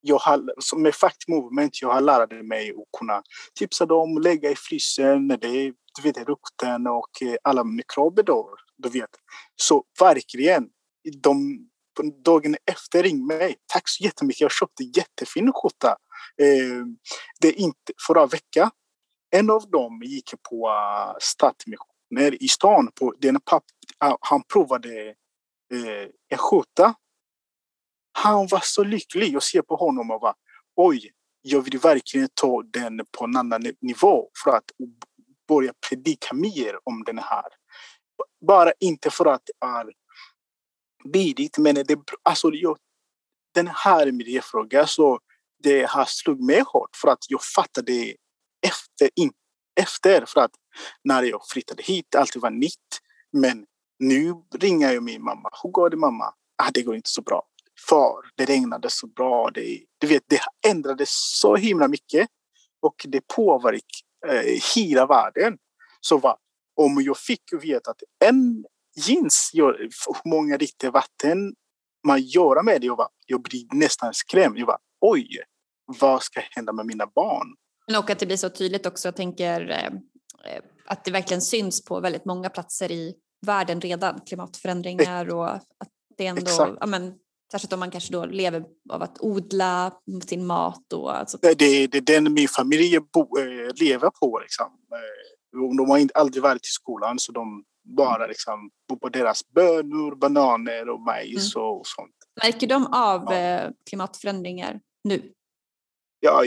[0.00, 3.22] Jag har, med Fact Movement jag har lärt mig att kunna
[3.54, 8.56] tipsa dem, lägga i frysen när det du vet, rukten och eh, alla mikrober då,
[8.76, 9.10] du vet.
[9.56, 10.68] Så verkligen,
[11.22, 11.58] de,
[12.24, 13.56] dagen efter ring mig.
[13.66, 15.96] Tack så jättemycket, jag köpte jättefin skjorta.
[16.40, 16.86] Eh,
[17.40, 18.70] det är inte förra veckan.
[19.30, 21.14] En av dem gick på uh,
[22.12, 22.90] Stadsmissioner i stan.
[22.94, 23.64] På, den papp,
[24.20, 25.08] han provade
[25.72, 26.94] eh, en skjorta.
[28.12, 29.34] Han var så lycklig.
[29.34, 30.34] Jag ser på honom och bara
[30.76, 34.70] oj, jag vill verkligen ta den på en annan nivå för att
[35.48, 37.48] börja predika mer om den här.
[38.46, 39.92] Bara inte för att det är
[41.12, 42.78] billigt, men det, alltså, jag,
[43.54, 45.18] den här miljöfrågan så
[45.62, 48.14] det har slagit mig hårt för att jag fattade
[48.66, 49.32] efter, in,
[49.80, 50.50] efter för att
[51.04, 53.00] när jag flyttade hit, allt var nytt.
[53.32, 53.66] Men
[53.98, 55.50] nu ringer jag min mamma.
[55.62, 56.24] Hur går det mamma?
[56.56, 57.42] Ah, det går inte så bra.
[57.88, 59.50] För det regnade så bra.
[59.54, 61.08] Det, du vet, det ändrades
[61.40, 62.28] så himla mycket
[62.82, 63.82] och det påverkade
[64.28, 65.58] eh, hela världen.
[66.00, 66.36] Så va,
[66.76, 68.64] om jag fick veta att en
[69.06, 71.54] jeans gör hur många liter vatten
[72.06, 74.58] man gör med det, jag, va, jag blir nästan skrämd.
[74.58, 75.28] Jag va, oj,
[76.00, 77.56] vad ska hända med mina barn?
[77.98, 79.90] Och att det blir så tydligt också, jag tänker eh,
[80.86, 83.14] att det verkligen syns på väldigt många platser i
[83.46, 85.62] världen redan, klimatförändringar och att
[86.16, 87.14] det ändå, ja, men,
[87.52, 89.92] Särskilt om man kanske då lever av att odla
[90.26, 90.92] sin mat.
[90.92, 91.38] Och, alltså.
[91.42, 94.38] det, det, det är den min familj bo, äh, lever på.
[94.38, 94.66] Liksom.
[94.66, 97.64] Äh, de har inte, aldrig varit i skolan så de
[97.96, 101.66] bara liksom, bor på deras bönor, bananer och majs mm.
[101.66, 102.14] och, sånt.
[102.42, 103.34] Märker de av ja.
[103.34, 105.32] Eh, klimatförändringar nu?
[106.20, 106.44] Ja,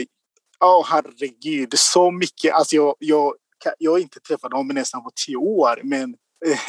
[0.60, 2.54] oh, herregud, så mycket.
[2.54, 3.34] Alltså jag, jag,
[3.78, 6.16] jag har inte träffat dem nästan på tio år men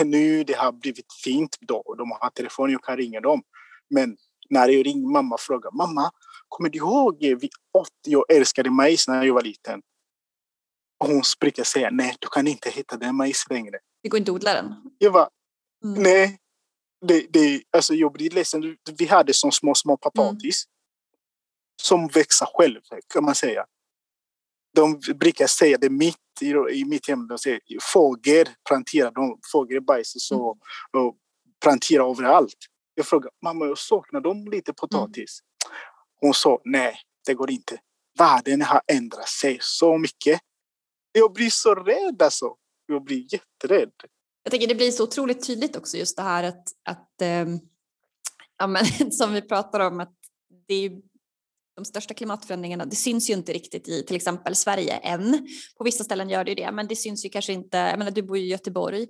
[0.06, 1.96] nu det har blivit fint då.
[1.98, 3.44] De har telefon, jag kan ringa dem.
[3.90, 4.18] Men
[4.50, 6.12] när jag ringde mamma och frågade mamma,
[6.48, 9.82] kommer du ihåg vi åt, jag älskade majs när jag var liten?
[11.00, 13.80] Och hon brukar säga, nej, du kan inte hitta den majs längre.
[14.04, 14.76] Det går inte att odla den?
[14.98, 15.30] Jag bara,
[15.84, 16.04] mm.
[16.04, 16.40] nej.
[17.08, 18.78] Det, det, alltså jag blir ledsen.
[18.98, 20.74] Vi hade som små, små potatis mm.
[21.82, 22.82] som växer själv,
[23.14, 23.66] kan man säga.
[24.76, 27.28] De brukar säga det mitt i, i mitt hem.
[27.28, 27.60] De säger
[27.94, 30.58] fågel planterar, de fågelbajs så,
[30.94, 31.06] mm.
[31.06, 31.18] och
[31.64, 32.58] planterar överallt.
[32.94, 35.40] Jag frågade mamma, jag saknar de lite potatis?
[35.66, 35.78] Mm.
[36.22, 36.96] Hon sa nej,
[37.26, 37.80] det går inte.
[38.20, 40.40] Världen har ändrat sig så mycket.
[41.12, 42.56] Jag blir så rädd alltså.
[42.86, 43.92] Jag blir jätterädd.
[44.44, 47.60] Jag tänker det blir så otroligt tydligt också just det här att, att ähm,
[48.58, 50.16] ja, men, som vi pratar om att
[50.68, 50.92] det är
[51.78, 55.48] de största klimatförändringarna, det syns ju inte riktigt i till exempel Sverige än.
[55.78, 57.78] På vissa ställen gör det ju det, men det syns ju kanske inte.
[57.78, 59.06] Jag menar, du bor ju i Göteborg.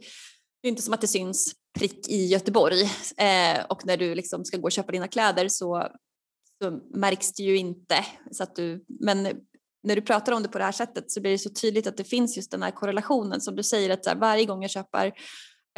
[0.61, 2.81] Det är inte som att det syns prick i Göteborg
[3.17, 5.87] eh, och när du liksom ska gå och köpa dina kläder så,
[6.63, 8.05] så märks det ju inte.
[8.31, 9.23] Så att du, men
[9.83, 11.97] när du pratar om det på det här sättet så blir det så tydligt att
[11.97, 15.13] det finns just den här korrelationen som du säger att här, varje gång jag köper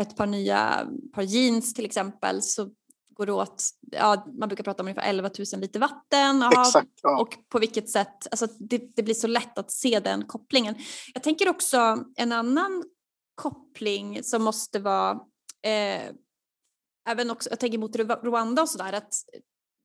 [0.02, 2.70] ett par nya par jeans till exempel så
[3.20, 6.44] går åt, ja, man brukar prata om ungefär 11 000 liter vatten.
[6.44, 7.22] Aha, Exakt, ja.
[7.22, 10.76] Och på vilket sätt, alltså det, det, blir så lätt att se den kopplingen.
[11.14, 12.84] Jag tänker också en annan
[13.36, 15.12] koppling som måste vara,
[15.66, 16.12] eh,
[17.10, 19.14] även också, jag tänker mot Rwanda och sådär, att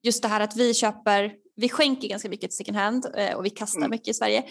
[0.03, 3.45] just det här att vi köper, vi skänker ganska mycket till second hand eh, och
[3.45, 3.91] vi kastar mm.
[3.91, 4.45] mycket i Sverige.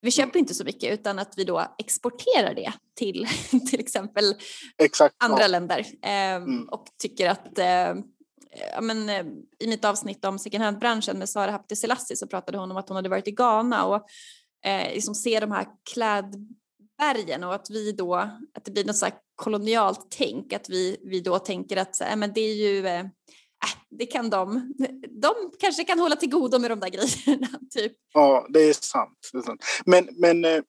[0.00, 3.26] Vi köper inte så mycket utan att vi då exporterar det till
[3.70, 4.34] till exempel
[4.82, 5.48] Exakt, andra ja.
[5.48, 6.68] länder eh, mm.
[6.68, 7.94] och tycker att eh,
[8.50, 9.26] ja, men, eh,
[9.58, 12.88] I mitt avsnitt om second hand-branschen med Sara Hapti Selassie så pratade hon om att
[12.88, 14.06] hon hade varit i Ghana och
[14.64, 18.14] eh, liksom ser de här klädbergen och att vi då,
[18.54, 22.32] att det blir något så kolonialt tänk, att vi, vi då tänker att äh, men
[22.32, 24.74] det är ju eh, äh, det kan de.
[25.10, 27.48] De kanske kan hålla till godo med de där grejerna.
[27.74, 27.92] Typ.
[28.12, 29.30] Ja, det är sant.
[29.32, 29.64] Det är sant.
[29.84, 30.62] Men, men eh,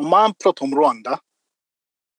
[0.00, 1.20] om man pratar om Rwanda.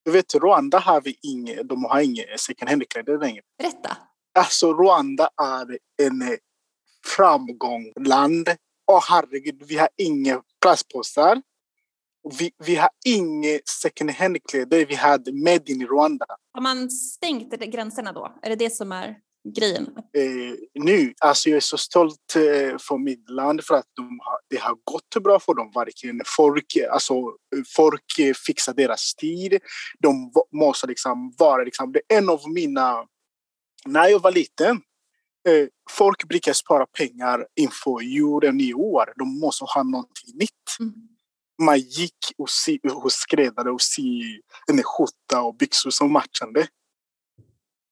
[0.06, 3.42] Du vet, Rwanda har vi inget, de har inga second hand-kläder längre.
[3.58, 3.98] Berätta.
[4.34, 6.38] Alltså, Rwanda är en
[7.06, 8.50] framgångsland.
[8.92, 11.42] Åh herregud, vi har inga plastpåsar.
[12.40, 14.86] Vi, vi har inga second hand-kläder.
[14.86, 16.26] Vi hade Made in Rwanda.
[16.54, 18.34] Har man stängt gränserna då?
[18.42, 19.16] Är det det som är
[19.58, 19.94] grejen?
[19.98, 24.40] Eh, nu, alltså jag är så stolt eh, för mitt land för att de har,
[24.50, 25.72] det har gått bra för dem.
[25.76, 26.22] Verkligen.
[26.38, 27.14] Folk, alltså,
[27.76, 29.60] folk fixar deras stil.
[30.00, 31.64] De måste liksom vara...
[31.64, 33.06] Liksom, det är en av mina...
[33.86, 34.82] När jag var liten,
[35.48, 39.14] eh, folk brukar spara pengar inför jul och nyår.
[39.16, 40.80] De måste ha någonting nytt.
[40.80, 40.94] Mm.
[41.62, 46.68] Man gick och si, hos skräddare och sy en skjorta och byxor som matchade.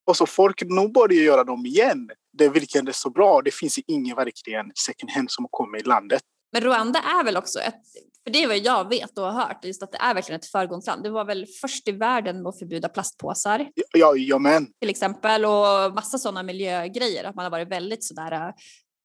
[0.05, 2.09] Och så folk nu börjar göra dem igen.
[2.33, 3.41] Det vilken är så bra.
[3.41, 6.21] Det finns ingen verkligen second hand som kommer i landet.
[6.51, 7.81] Men Rwanda är väl också ett,
[8.23, 10.45] för det är vad jag vet och har hört, just att det är verkligen ett
[10.45, 11.03] föregångsland.
[11.03, 13.69] Det var väl först i världen med att förbjuda plastpåsar.
[13.93, 14.67] Ja, ja men.
[14.79, 18.53] Till exempel och massa sådana miljögrejer, att man har varit väldigt sådär äh,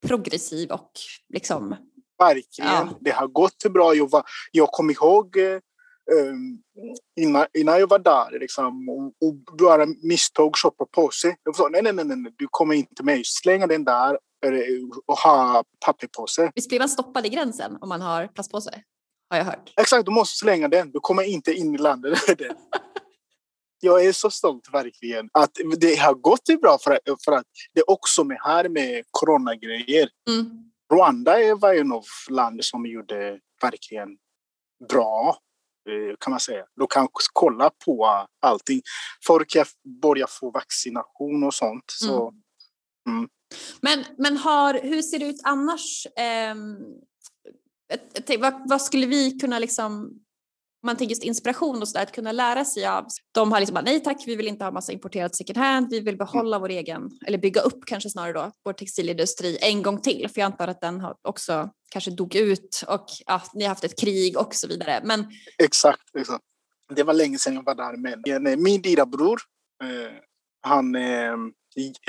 [0.06, 0.90] progressiv och
[1.34, 1.76] liksom.
[2.18, 2.88] Verkligen, ja.
[3.00, 3.94] det har gått bra.
[3.94, 5.60] Jag, var, jag kommer ihåg eh,
[6.30, 6.62] um,
[7.20, 11.36] innan, innan jag var där liksom, och, och bara misstag shoppa på sig.
[11.42, 13.20] Jag sa nej, nej, nej, nej, du kommer inte med.
[13.24, 14.18] Slänga den där
[15.06, 16.50] och ha papper på sig.
[16.54, 18.82] Visst blir man stoppad i gränsen om man har plastpåse?
[19.34, 19.72] Har jag hört.
[19.76, 20.90] Exakt, du måste slänga den.
[20.92, 22.18] Du kommer inte in i landet
[23.80, 27.90] Jag är så stolt verkligen att det har gått bra för, för att det är
[27.90, 30.08] också med här med coronagrejer.
[30.30, 30.50] Mm.
[30.94, 34.08] Rwanda var en av länder som gjorde verkligen
[34.88, 35.38] bra
[35.88, 36.64] Eh, kan man säga.
[36.76, 38.82] De kan kolla på allting.
[39.26, 39.56] Folk
[40.02, 41.84] börjar få vaccination och sånt.
[41.86, 43.18] Så, mm.
[43.18, 43.28] Mm.
[43.80, 46.06] Men, men har, hur ser det ut annars?
[46.06, 46.54] Eh,
[48.38, 50.20] vad, vad, skulle vi kunna liksom
[50.84, 53.06] man tänker just inspiration och sådär, att kunna lära sig av.
[53.32, 56.00] De har liksom bara, nej tack, vi vill inte ha massa importerat second hand, vi
[56.00, 56.60] vill behålla mm.
[56.60, 60.46] vår egen, eller bygga upp kanske snarare då, vår textilindustri en gång till, för jag
[60.46, 64.38] antar att den har också kanske dog ut och ja, ni har haft ett krig
[64.38, 65.00] och så vidare.
[65.04, 65.26] Men...
[65.58, 66.44] Exakt, exakt.
[66.94, 67.96] Det var länge sedan jag var där,
[68.40, 69.40] men min lillebror,
[69.84, 70.12] eh,
[70.60, 71.34] han, eh,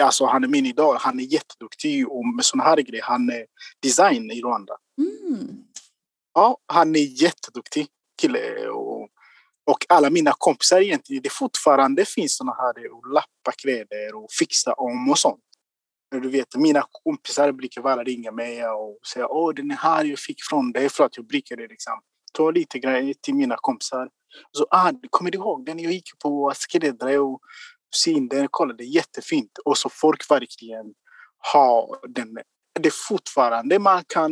[0.01, 3.03] alltså han är min idol, han är jätteduktig med sådana här grejer.
[3.03, 3.45] Han är
[3.81, 4.73] design i Rwanda.
[4.97, 5.63] Mm.
[6.34, 7.88] Ja, han är jätteduktig
[8.21, 9.01] kille och,
[9.65, 14.73] och alla mina kompisar egentligen, det fortfarande finns såna här och lappa kläder och fixa
[14.73, 15.41] om och sånt.
[16.12, 20.38] Du vet, mina kompisar brukar bara ringa mig och säga åh den här jag fick
[20.49, 21.93] från dig för att jag brukade liksom
[22.34, 24.10] ta lite grejer till mina kompisar.
[24.51, 27.39] Så, ah, kommer du ihåg den jag gick på skräddare och
[27.95, 29.58] syn den, kollade jättefint.
[29.65, 30.93] Och så folk verkligen
[31.38, 32.38] har den.
[32.79, 34.31] Det är fortfarande man kan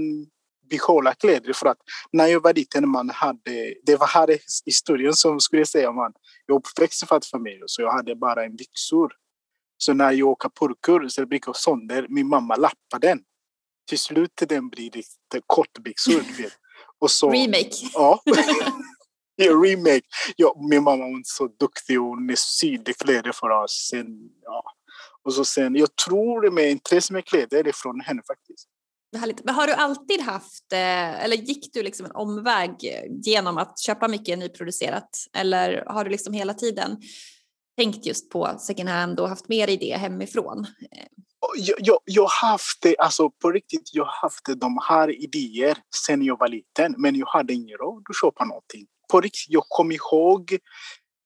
[0.69, 1.53] behålla kläder.
[1.53, 1.77] För att
[2.11, 6.13] när jag var liten, man hade, det var här historien som skulle säga man,
[6.45, 9.13] jag uppväxt i fattig familj så jag hade bara en byxor.
[9.77, 13.19] Så när jag åker purkor så brukar jag sönder, min mamma lappar den.
[13.89, 16.23] Till slut den blir lite kortbyxor.
[16.99, 17.71] Och så, remake.
[17.93, 18.21] Ja.
[19.35, 20.05] ja, remake.
[20.35, 23.87] Ja, min mamma var så duktig och hon sydde kläder för oss.
[23.91, 24.07] Sen,
[24.41, 24.63] ja.
[25.23, 28.67] Och så sen, jag tror med intresse med kläder är från henne faktiskt.
[29.15, 29.43] Härligt.
[29.43, 32.75] Men har du alltid haft, eh, eller gick du liksom en omväg
[33.25, 35.09] genom att köpa mycket nyproducerat?
[35.33, 36.97] Eller har du liksom hela tiden
[37.77, 40.67] tänkt just på second hand och haft mer i det hemifrån?
[41.57, 45.77] Jag, jag, jag har haft det, alltså på riktigt, jag har haft de här idéer
[46.05, 48.85] sen jag var liten, men jag hade ingen råd att köpa någonting.
[49.11, 50.57] På riktigt, jag kommer ihåg,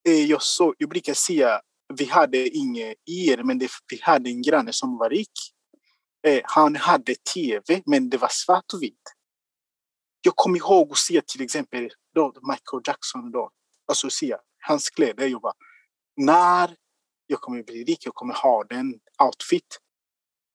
[0.07, 1.61] eh, jag, så, jag brukar säga,
[1.93, 5.31] vi hade ingen el, men det, vi hade en granne som var rik
[6.23, 9.13] Eh, han hade tv, men det var svart och vitt.
[10.21, 13.31] Jag kommer ihåg att se till exempel då, Michael Jackson.
[13.31, 13.51] Då.
[13.87, 15.27] Alltså se hans kläder.
[15.27, 15.53] Jag bara,
[16.15, 16.75] när
[17.27, 19.79] jag kommer bli rik, jag kommer ha den outfit.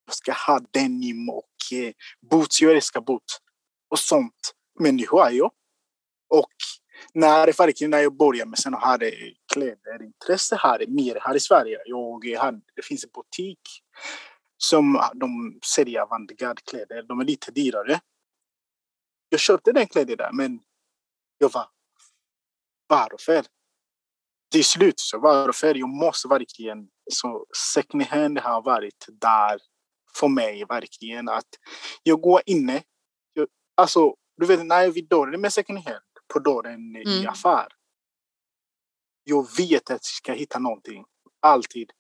[0.07, 1.93] Jag ska ha denim och eh,
[2.31, 2.63] boots.
[2.63, 3.39] Jag älskar boots
[3.91, 4.55] och sånt.
[4.81, 5.51] Människa är jag.
[6.29, 6.53] Och
[7.15, 9.13] när, verkligen när jag började med sen hade
[9.53, 11.79] kläderintresse här, mer här i Sverige.
[11.85, 13.61] Jag hade, det finns en butik
[14.65, 17.03] som de säljer avantgardkläder.
[17.03, 18.01] De är lite dyrare.
[19.29, 20.61] Jag köpte den kläder där, men
[21.39, 21.67] jag var
[22.87, 23.47] varför?
[24.51, 25.75] Till slut så varför?
[25.75, 29.61] Jag måste verkligen, så second hand har varit där
[30.15, 31.49] för mig verkligen att
[32.03, 32.83] jag går inne.
[33.33, 37.09] Jag, alltså, du vet när jag vill dörren med second hand på dörren mm.
[37.09, 37.69] i affär.
[39.25, 41.05] Jag vet att jag ska hitta någonting.
[41.41, 41.93] Alltid.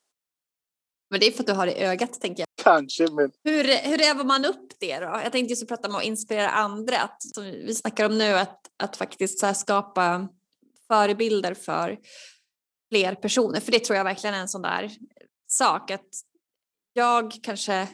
[1.12, 2.48] Men det är för att du har det i ögat tänker jag.
[2.62, 3.31] Kanske, men...
[3.44, 5.07] Hur, hur övar man upp det då?
[5.07, 6.98] Jag tänkte just prata om att inspirera andra.
[6.98, 10.29] Att, som vi snackar om nu, att, att faktiskt så skapa
[10.88, 11.98] förebilder för
[12.92, 13.61] fler personer.
[13.61, 14.90] För det tror jag verkligen är en sån där
[15.48, 16.09] sak att
[16.92, 17.88] jag kanske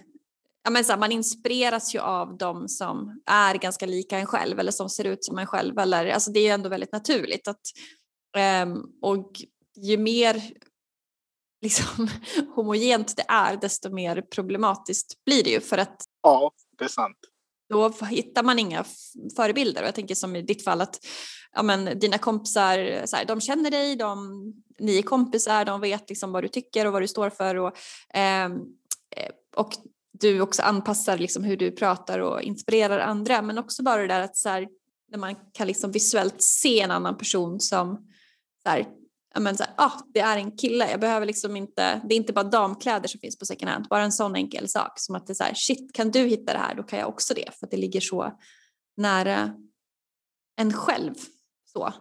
[0.62, 4.60] Ja, men så här, man inspireras ju av dem som är ganska lika en själv
[4.60, 5.78] eller som ser ut som en själv.
[5.78, 7.48] Eller, alltså det är ju ändå väldigt naturligt.
[7.48, 7.60] Att,
[8.64, 9.32] um, och
[9.76, 10.42] ju mer
[11.62, 12.08] liksom,
[12.54, 15.60] homogent det är, desto mer problematiskt blir det ju.
[15.60, 17.18] För att ja, det är sant.
[17.68, 18.84] Då hittar man inga
[19.36, 19.82] förebilder.
[19.82, 21.06] Och jag tänker som i ditt fall att
[21.52, 24.42] ja, men, dina kompisar, så här, de känner dig, de,
[24.78, 27.54] ni är kompisar, de vet liksom vad du tycker och vad du står för.
[27.54, 27.76] Och,
[28.14, 28.52] ehm,
[29.16, 29.72] eh, och
[30.12, 33.42] du också anpassar liksom hur du pratar och inspirerar andra.
[33.42, 34.68] Men också bara det där att så här,
[35.10, 37.96] när man kan liksom visuellt se en annan person som
[38.62, 38.86] så här,
[39.40, 42.32] men så här, ah, det är en kille, jag behöver liksom inte, det är inte
[42.32, 45.32] bara damkläder som finns på second hand, bara en sån enkel sak som att det
[45.32, 47.66] är så här, shit kan du hitta det här, då kan jag också det, för
[47.66, 48.38] att det ligger så
[48.96, 49.54] nära
[50.56, 51.14] en själv.
[51.64, 51.92] Så.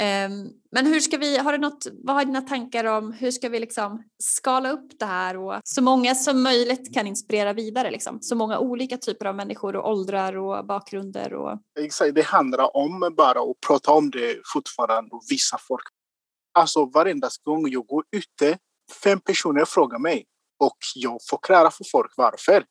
[0.00, 3.48] Um, men hur ska vi, har du något, vad har dina tankar om hur ska
[3.48, 8.18] vi liksom skala upp det här och så många som möjligt kan inspirera vidare liksom?
[8.20, 11.58] Så många olika typer av människor och åldrar och bakgrunder och...
[11.80, 15.84] Exakt, det handlar om bara att prata om det fortfarande och visa folk
[16.52, 18.58] Alltså varenda gång jag går ute,
[19.02, 20.26] fem personer frågar mig
[20.58, 22.64] och jag förklarar för folk varför.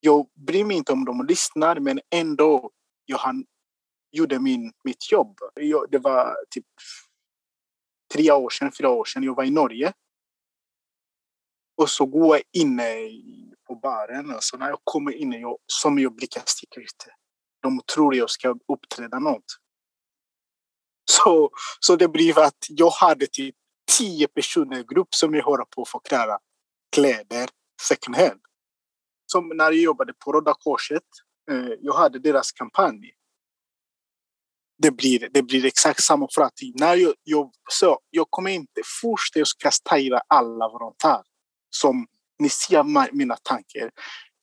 [0.00, 2.70] Jag bryr mig inte om de lyssnar, men ändå,
[3.04, 3.44] jag han
[4.12, 5.38] gjorde min, mitt jobb.
[5.54, 6.66] Jag, det var typ
[8.14, 9.92] tre år sedan, fyra år sedan, jag var i Norge.
[11.76, 12.94] Och så går jag inne
[13.66, 17.06] på baren och så när jag kommer in, jag, som jag blickar sticker ut.
[17.62, 19.44] De tror jag ska uppträda något.
[21.10, 23.54] Så, så det blev att jag hade typ
[23.98, 26.38] tio personer i grupp som jag håller på att förklara
[26.92, 27.48] kläder
[27.82, 28.40] second hand.
[29.26, 31.02] Som när jag jobbade på Röda Korset,
[31.50, 33.12] eh, jag hade deras kampanj.
[34.78, 38.82] Det blir, det blir exakt samma för att när jag, jag, så jag kommer inte
[39.02, 41.22] först jag ska styra alla volontärer
[41.70, 42.06] som
[42.38, 43.90] ni ser mina tankar.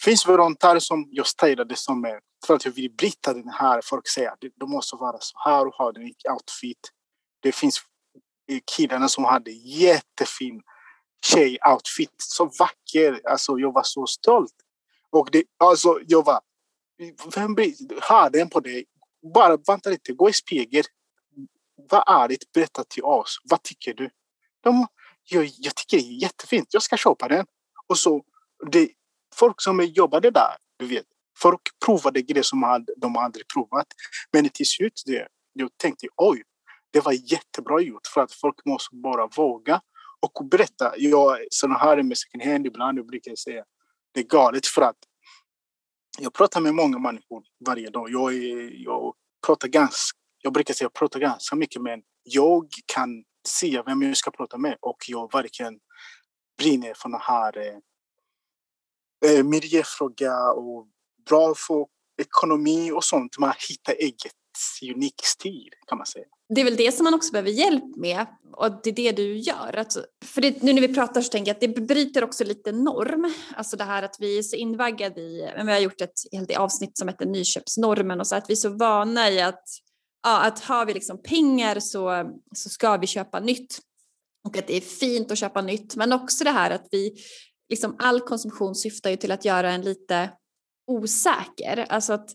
[0.04, 1.26] Det finns volontärer som jag
[1.68, 3.82] det som är för att jag vill bryta den här.
[3.84, 6.92] Folk säger att de måste vara så här och ha den outfit.
[7.40, 7.82] Det finns
[8.50, 10.62] eh, killarna som hade jättefin
[11.26, 12.16] tjej-outfit.
[12.18, 13.22] Så vacker.
[13.30, 14.54] Alltså, jag var så stolt.
[15.10, 16.40] Och det, alltså, jag var...
[17.36, 17.56] Vem
[18.02, 18.86] har den på dig?
[19.34, 20.86] Bara vänta lite, gå i spegeln.
[21.90, 23.38] Var ärligt, berätta till oss.
[23.44, 24.10] Vad tycker du?
[24.62, 24.88] De,
[25.24, 26.68] jag, jag tycker det är jättefint.
[26.72, 27.46] Jag ska köpa den.
[27.88, 28.24] Och så,
[28.72, 28.90] det,
[29.34, 31.06] folk som jobbade där, du vet,
[31.38, 33.88] Folk provade grejer som de aldrig provat.
[34.32, 36.44] Men till slut det, jag tänkte oj,
[36.92, 39.82] det var jättebra gjort för att folk måste bara våga
[40.22, 40.94] och berätta.
[40.98, 43.64] Jag, sådana här med second hand ibland, jag brukar säga
[44.12, 44.98] det är galet för att
[46.20, 48.10] jag pratar med många människor varje dag.
[48.10, 49.14] Jag, är, jag,
[49.46, 54.18] pratar ganska, jag brukar säga jag pratar ganska mycket men jag kan se vem jag
[54.18, 55.80] ska prata med och jag verkligen
[56.58, 57.80] brinner för den här eh,
[59.26, 60.88] eh, miljöfråga och
[61.30, 61.86] bra för
[62.22, 63.38] ekonomi och sånt.
[63.40, 64.34] Man hittar eget
[64.96, 66.26] unik stil kan man säga.
[66.56, 69.38] Det är väl det som man också behöver hjälp med och det är det du
[69.38, 69.78] gör.
[69.78, 72.72] Alltså, för det, nu när vi pratar så tänker jag att det bryter också lite
[72.72, 73.34] norm.
[73.56, 76.98] Alltså det här att vi är så invaggade i, vi har gjort ett helt avsnitt
[76.98, 79.64] som heter nyköpsnormen och så att vi är så vana i att,
[80.24, 83.80] ja, att har vi liksom pengar så, så ska vi köpa nytt.
[84.48, 87.16] Och att det är fint att köpa nytt men också det här att vi,
[87.70, 90.30] liksom all konsumtion syftar ju till att göra en lite
[90.88, 91.86] osäker.
[91.90, 92.30] Alltså att,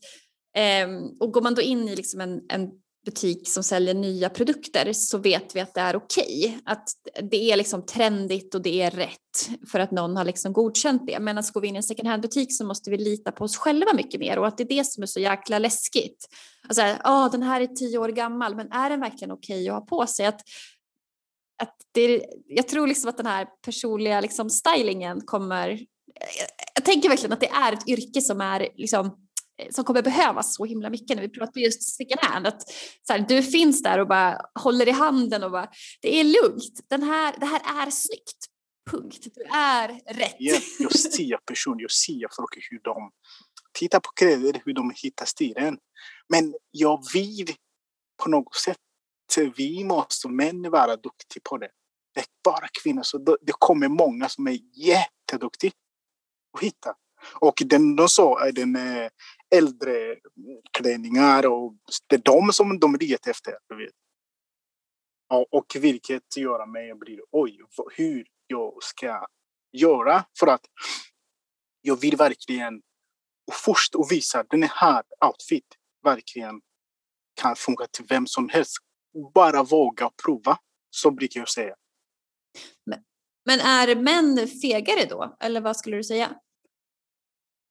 [0.56, 0.88] eh,
[1.20, 2.70] och går man då in i liksom en, en
[3.04, 6.44] butik som säljer nya produkter så vet vi att det är okej.
[6.46, 6.60] Okay.
[6.64, 6.88] Att
[7.30, 11.18] det är liksom trendigt och det är rätt för att någon har liksom godkänt det.
[11.20, 13.44] Men att går vi in i en second hand butik så måste vi lita på
[13.44, 16.28] oss själva mycket mer och att det är det som är så jäkla läskigt.
[16.68, 19.74] Alltså, ah, den här är tio år gammal men är den verkligen okej okay att
[19.74, 20.26] ha på sig?
[20.26, 20.40] Att
[21.58, 25.86] att det, jag tror liksom att den här personliga liksom stylingen kommer...
[26.74, 29.28] Jag tänker verkligen att det är ett yrke som är liksom
[29.70, 32.46] som kommer behövas så himla mycket när vi pratar just second hand.
[32.46, 32.62] Att
[33.06, 35.68] så här, du finns där och bara håller i handen och bara,
[36.00, 38.46] det är lugnt, Den här, det här är snyggt.
[38.90, 39.26] Punkt.
[39.34, 40.36] Du är rätt.
[40.38, 43.10] Jag, jag ser personer, jag ser folk hur de
[43.72, 45.78] tittar på kläder, hur de hittar stilen.
[46.28, 47.54] Men jag vill
[48.22, 48.76] på något sätt,
[49.36, 51.70] Eh, vi måste män vara duktiga på det.
[52.14, 55.72] Det är bara kvinnor, så det kommer många som är jätteduktiga
[56.56, 56.94] att hitta.
[57.34, 59.10] Och den, de så är den eh,
[59.54, 60.16] äldre
[60.72, 61.74] klänningar och
[62.06, 63.52] det är de som de letar efter.
[63.52, 63.94] vet.
[65.50, 67.58] Och vilket gör mig blir oj,
[67.96, 69.26] hur jag ska
[69.72, 70.66] göra för att
[71.80, 72.82] jag vill verkligen
[73.46, 75.66] och först och visa att den här outfit
[76.04, 76.60] verkligen
[77.40, 78.76] kan funka till vem som helst.
[79.34, 80.58] Bara våga prova,
[80.90, 81.74] så brukar jag säga.
[82.86, 82.98] Men,
[83.46, 86.34] men är män fegare då, eller vad skulle du säga?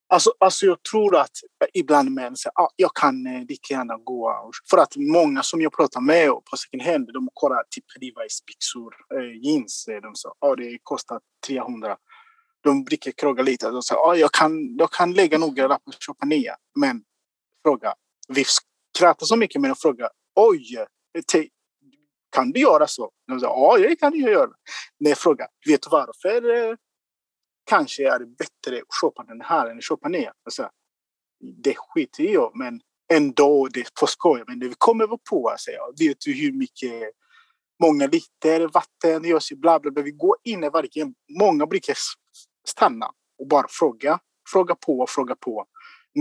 [0.10, 1.32] Alltså, alltså jag tror att
[1.74, 4.52] ibland män säger ah, jag kan eh, lika gärna gå.
[4.70, 8.94] För att många som jag pratar med på second hand, de kollar typ Levi's byxor,
[9.16, 9.86] eh, jeans.
[10.02, 11.98] De sa ah, det kostar 300.
[12.64, 13.70] De brukar kroga lite.
[13.70, 16.56] De säger ah, jag, kan, jag kan lägga några lappar och köpa nya.
[16.80, 17.04] Men
[17.66, 17.94] fråga,
[18.28, 18.46] vi
[18.96, 20.86] skrattar så mycket men de frågar oj,
[22.30, 23.12] kan du göra så?
[23.28, 24.52] De sa, ja, det kan jag göra.
[25.00, 26.70] När jag frågade, vet du varför?
[26.70, 26.76] Eh,
[27.66, 30.32] kanske är det bättre att köpa den här än att köpa ner.
[30.46, 30.70] Alltså,
[31.64, 32.82] det skiter jag men
[33.14, 34.44] ändå, det är på skoj.
[34.48, 37.12] Men det kommer vara på, alltså, jag vet du hur mycket,
[37.84, 40.04] många liter vatten, görs bla bla bla.
[40.04, 41.96] Vi går in i varje, många brukar
[42.68, 44.20] stanna och bara fråga,
[44.52, 45.66] fråga på fråga på.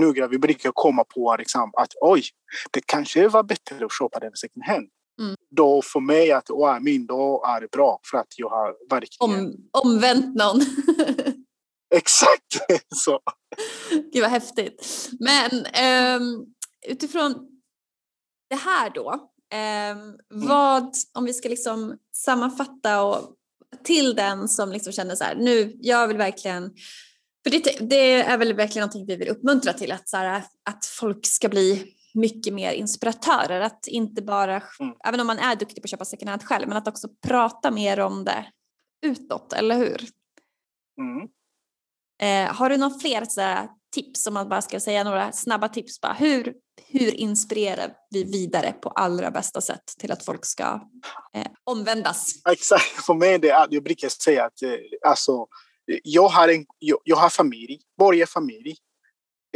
[0.01, 2.23] Några vi brukar komma på liksom, att oj,
[2.71, 4.89] det kanske var bättre att köpa den second hand.
[5.21, 5.37] Mm.
[5.51, 9.47] Då för mig att åh, min dag är bra för att jag har verkligen...
[9.47, 10.61] Om, omvänt någon.
[11.95, 13.21] Exakt så.
[14.13, 15.11] Gud vad häftigt.
[15.21, 15.51] Men
[16.23, 16.47] um,
[16.89, 17.35] utifrån
[18.51, 20.19] det här då, um, mm.
[20.31, 23.37] vad, om vi ska liksom sammanfatta och
[23.85, 26.71] till den som liksom känner så här, nu, jag vill verkligen
[27.47, 30.87] för det, det, är väl verkligen någonting vi vill uppmuntra till, att, så här, att
[30.87, 33.61] folk ska bli mycket mer inspiratörer.
[33.61, 34.95] Att inte bara, mm.
[35.05, 37.71] även om man är duktig på att köpa second hand själv, men att också prata
[37.71, 38.47] mer om det
[39.07, 40.09] utåt, eller hur?
[41.01, 41.29] Mm.
[42.23, 46.01] Eh, har du några fler så tips, om man bara ska säga några snabba tips,
[46.01, 46.55] bara, hur,
[46.87, 50.81] hur inspirerar vi vidare på allra bästa sätt till att folk ska
[51.35, 52.33] eh, omvändas?
[52.49, 54.71] Exakt, för mig är det, jag brukar säga att eh,
[55.07, 55.47] alltså,
[56.03, 58.77] jag, har en, jag, jag har familj, borgarfamilj.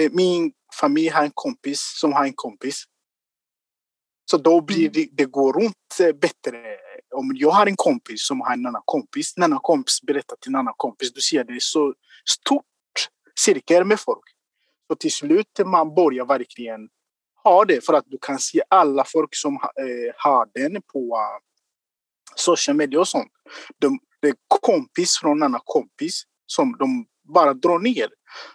[0.00, 2.84] Eh, min familj har en kompis som har en kompis.
[4.30, 4.92] Så då blir mm.
[4.92, 6.76] det, det går runt eh, bättre.
[7.14, 10.50] Om jag har en kompis som har en annan kompis, en annan kompis berättar till
[10.50, 11.94] en annan kompis, då ser det så
[12.28, 12.64] stort
[13.40, 14.24] cirkel med folk.
[14.88, 16.88] Så till slut man börjar verkligen
[17.42, 21.38] ha det för att du kan se alla folk som eh, har den på uh,
[22.34, 23.32] social media och sånt.
[23.78, 28.08] De, det är kompis från en annan kompis som de bara drar ner.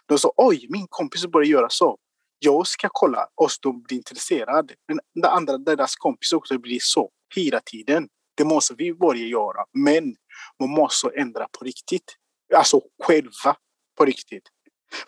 [0.06, 1.98] De sa oj, min kompis börjar göra så.
[2.40, 4.74] Jag ska kolla och de blir intresserade.
[4.88, 8.08] Men den andra, deras kompis också blir så hela tiden.
[8.38, 9.66] Det måste vi börja göra.
[9.74, 10.16] Men
[10.60, 12.16] man måste ändra på riktigt.
[12.56, 13.56] Alltså själva
[13.98, 14.50] på riktigt.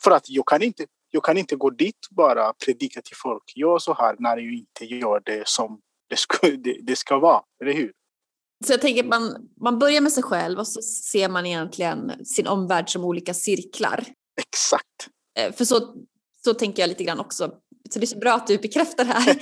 [0.04, 3.44] För att jag kan inte, jag kan inte gå dit och bara predika till folk.
[3.56, 7.42] Gör så här när jag inte gör det som det ska, det, det ska vara.
[7.62, 7.92] Eller hur?
[8.66, 12.26] Så jag tänker att man, man börjar med sig själv och så ser man egentligen
[12.26, 14.06] sin omvärld som olika cirklar.
[14.42, 15.08] Exakt.
[15.40, 15.96] Eh, för så,
[16.44, 17.52] så tänker jag lite grann också.
[17.90, 19.38] Så det är så bra att du bekräftar det här.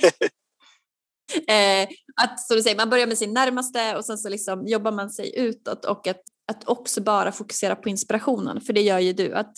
[1.82, 1.88] eh,
[2.22, 5.10] att så du säger, man börjar med sin närmaste och sen så liksom jobbar man
[5.10, 6.20] sig utåt och att,
[6.52, 8.60] att också bara fokusera på inspirationen.
[8.60, 9.34] För det gör ju du.
[9.34, 9.54] Att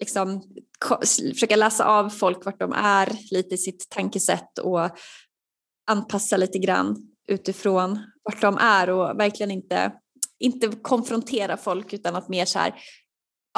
[0.00, 0.42] liksom
[1.34, 4.90] försöka läsa av folk vart de är lite i sitt tankesätt och
[5.86, 6.96] anpassa lite grann
[7.28, 9.92] utifrån vart de är och verkligen inte,
[10.38, 12.74] inte konfrontera folk utan att mer så här,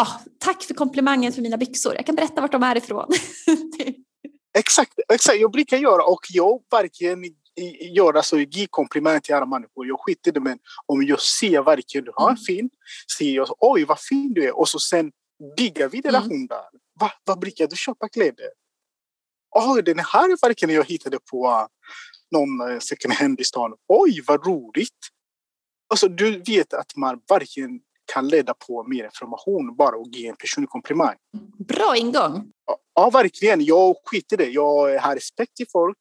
[0.00, 3.06] ah, tack för komplimangen för mina byxor, jag kan berätta vart de är ifrån.
[4.58, 7.24] exakt, exakt, jag brukar göra och jag verkligen
[7.94, 9.86] göra så, ge komplimanger till andra människor.
[9.86, 12.70] Jag skiter i det men om jag ser verkligen du har en fin,
[13.18, 15.12] ser jag oj vad fin du är och så sen
[15.56, 16.46] bygga vid relation mm.
[16.46, 16.64] där.
[17.00, 18.48] Va, vad brukar du köpa kläder?
[19.50, 21.68] Oh, den här verkligen jag hittade på
[22.30, 23.74] någon eh, second hand i stan.
[23.88, 24.98] Oj, vad roligt!
[25.90, 27.80] Alltså, du vet att man verkligen
[28.12, 31.16] kan leda på mer information bara och ge en personlig komplimang.
[31.58, 32.52] Bra ingång!
[32.94, 33.64] Ja, verkligen.
[33.64, 34.50] Jag skiter i det.
[34.50, 35.98] Jag har respekt till folk.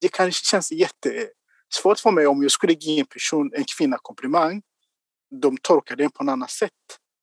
[0.00, 1.28] Det kanske känns jätte
[1.74, 4.62] svårt för mig om jag skulle ge en person, en kvinna komplimang.
[5.40, 6.72] De tolkar det på ett annat sätt.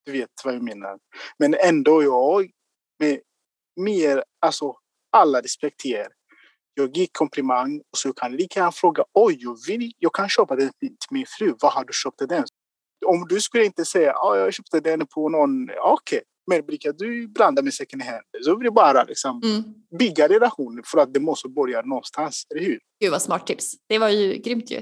[0.06, 1.00] Du vet vad jag menar.
[1.38, 2.52] Men ändå jag
[3.00, 3.20] med
[3.76, 4.76] mer, alltså
[5.12, 6.08] alla respekterar.
[6.80, 10.56] Jag ger komplimang och så kan lika gärna fråga oj, jag, vill, jag kan köpa
[10.56, 11.54] den till min fru.
[11.62, 12.46] Vad har du köpt den?
[13.06, 16.22] Om du skulle inte säga att jag köpte den på någon, okej, okay.
[16.48, 18.24] men brukar du blanda med second hand?
[18.46, 19.64] Så vill det bara liksom mm.
[20.00, 22.80] bygga relationer för att det måste börja någonstans, eller hur?
[23.02, 23.72] Gud vad smart tips.
[23.90, 24.82] Det var ju grymt ju.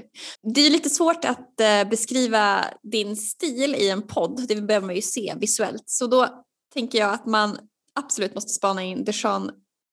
[0.54, 4.44] Det är lite svårt att uh, beskriva din stil i en podd.
[4.48, 5.82] Det behöver man ju se visuellt.
[5.86, 6.44] Så då
[6.74, 7.58] tänker jag att man
[8.00, 9.50] absolut måste spana in Deshaun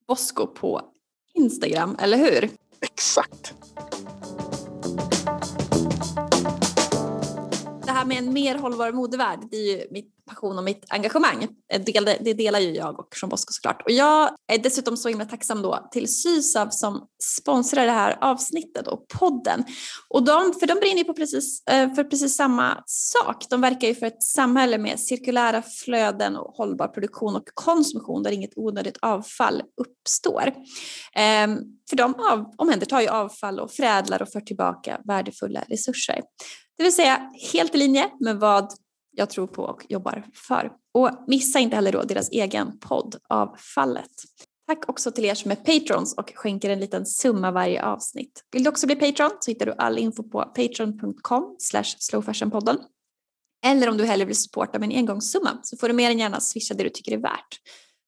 [0.07, 0.81] Bosco på
[1.35, 2.49] Instagram, eller hur?
[2.81, 3.53] Exakt.
[7.85, 11.47] Det här med en mer hållbar modevärld, det är ju mitt passion och mitt engagemang.
[11.73, 11.81] Eh,
[12.19, 13.81] det delar ju jag och Jean Bosco såklart.
[13.85, 18.87] Och jag är dessutom så himla tacksam då till Sysav som sponsrar det här avsnittet
[18.87, 19.63] och podden.
[20.09, 23.45] Och de, för de brinner ju på precis, eh, för precis samma sak.
[23.49, 28.31] De verkar ju för ett samhälle med cirkulära flöden och hållbar produktion och konsumtion där
[28.31, 30.53] inget onödigt avfall uppstår.
[31.15, 31.59] Ehm,
[31.89, 32.13] för de
[32.57, 36.21] omhändertar ju avfall och förädlar och för tillbaka värdefulla resurser.
[36.77, 38.73] Det vill säga helt i linje med vad
[39.15, 40.71] jag tror på och jobbar för.
[40.93, 44.11] Och missa inte heller då deras egen podd Avfallet.
[44.67, 48.43] Tack också till er som är patrons och skänker en liten summa varje avsnitt.
[48.51, 51.55] Vill du också bli patron så hittar du all info på patreon.com
[51.99, 52.77] slowfashionpodden.
[53.65, 56.39] Eller om du hellre vill supporta med en engångssumma så får du mer än gärna
[56.39, 57.59] swisha det du tycker är värt.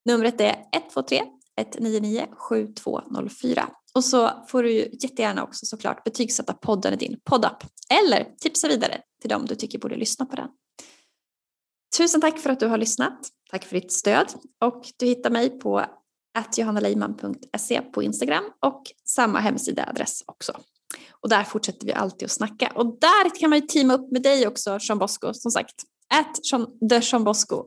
[0.06, 1.22] Numret är 123
[1.58, 3.70] 199 7204.
[3.96, 7.64] Och så får du jättegärna också såklart betygsätta podden i din poddapp
[8.02, 10.48] eller tipsa vidare till dem du tycker borde lyssna på den.
[11.98, 13.30] Tusen tack för att du har lyssnat.
[13.52, 14.28] Tack för ditt stöd
[14.66, 15.86] och du hittar mig på
[16.58, 20.58] johannaleiman.se på Instagram och samma hemsidaadress också.
[21.12, 24.22] Och där fortsätter vi alltid att snacka och där kan man ju teama upp med
[24.22, 25.74] dig också Jean Bosco som sagt.
[26.14, 26.36] At
[26.90, 27.64] the Jean Bosco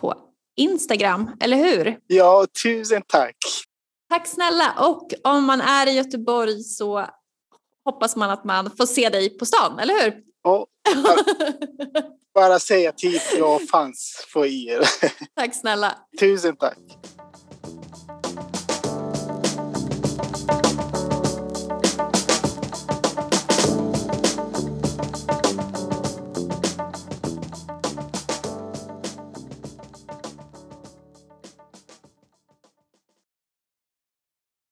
[0.00, 0.14] på
[0.56, 1.98] Instagram, eller hur?
[2.06, 3.36] Ja, tusen tack.
[4.10, 7.06] Tack snälla och om man är i Göteborg så
[7.84, 10.33] hoppas man att man får se dig på stan, eller hur?
[10.44, 10.66] Ja,
[12.34, 14.80] bara säga till jag fanns för er.
[15.36, 15.94] Tack snälla.
[16.20, 16.78] Tusen tack.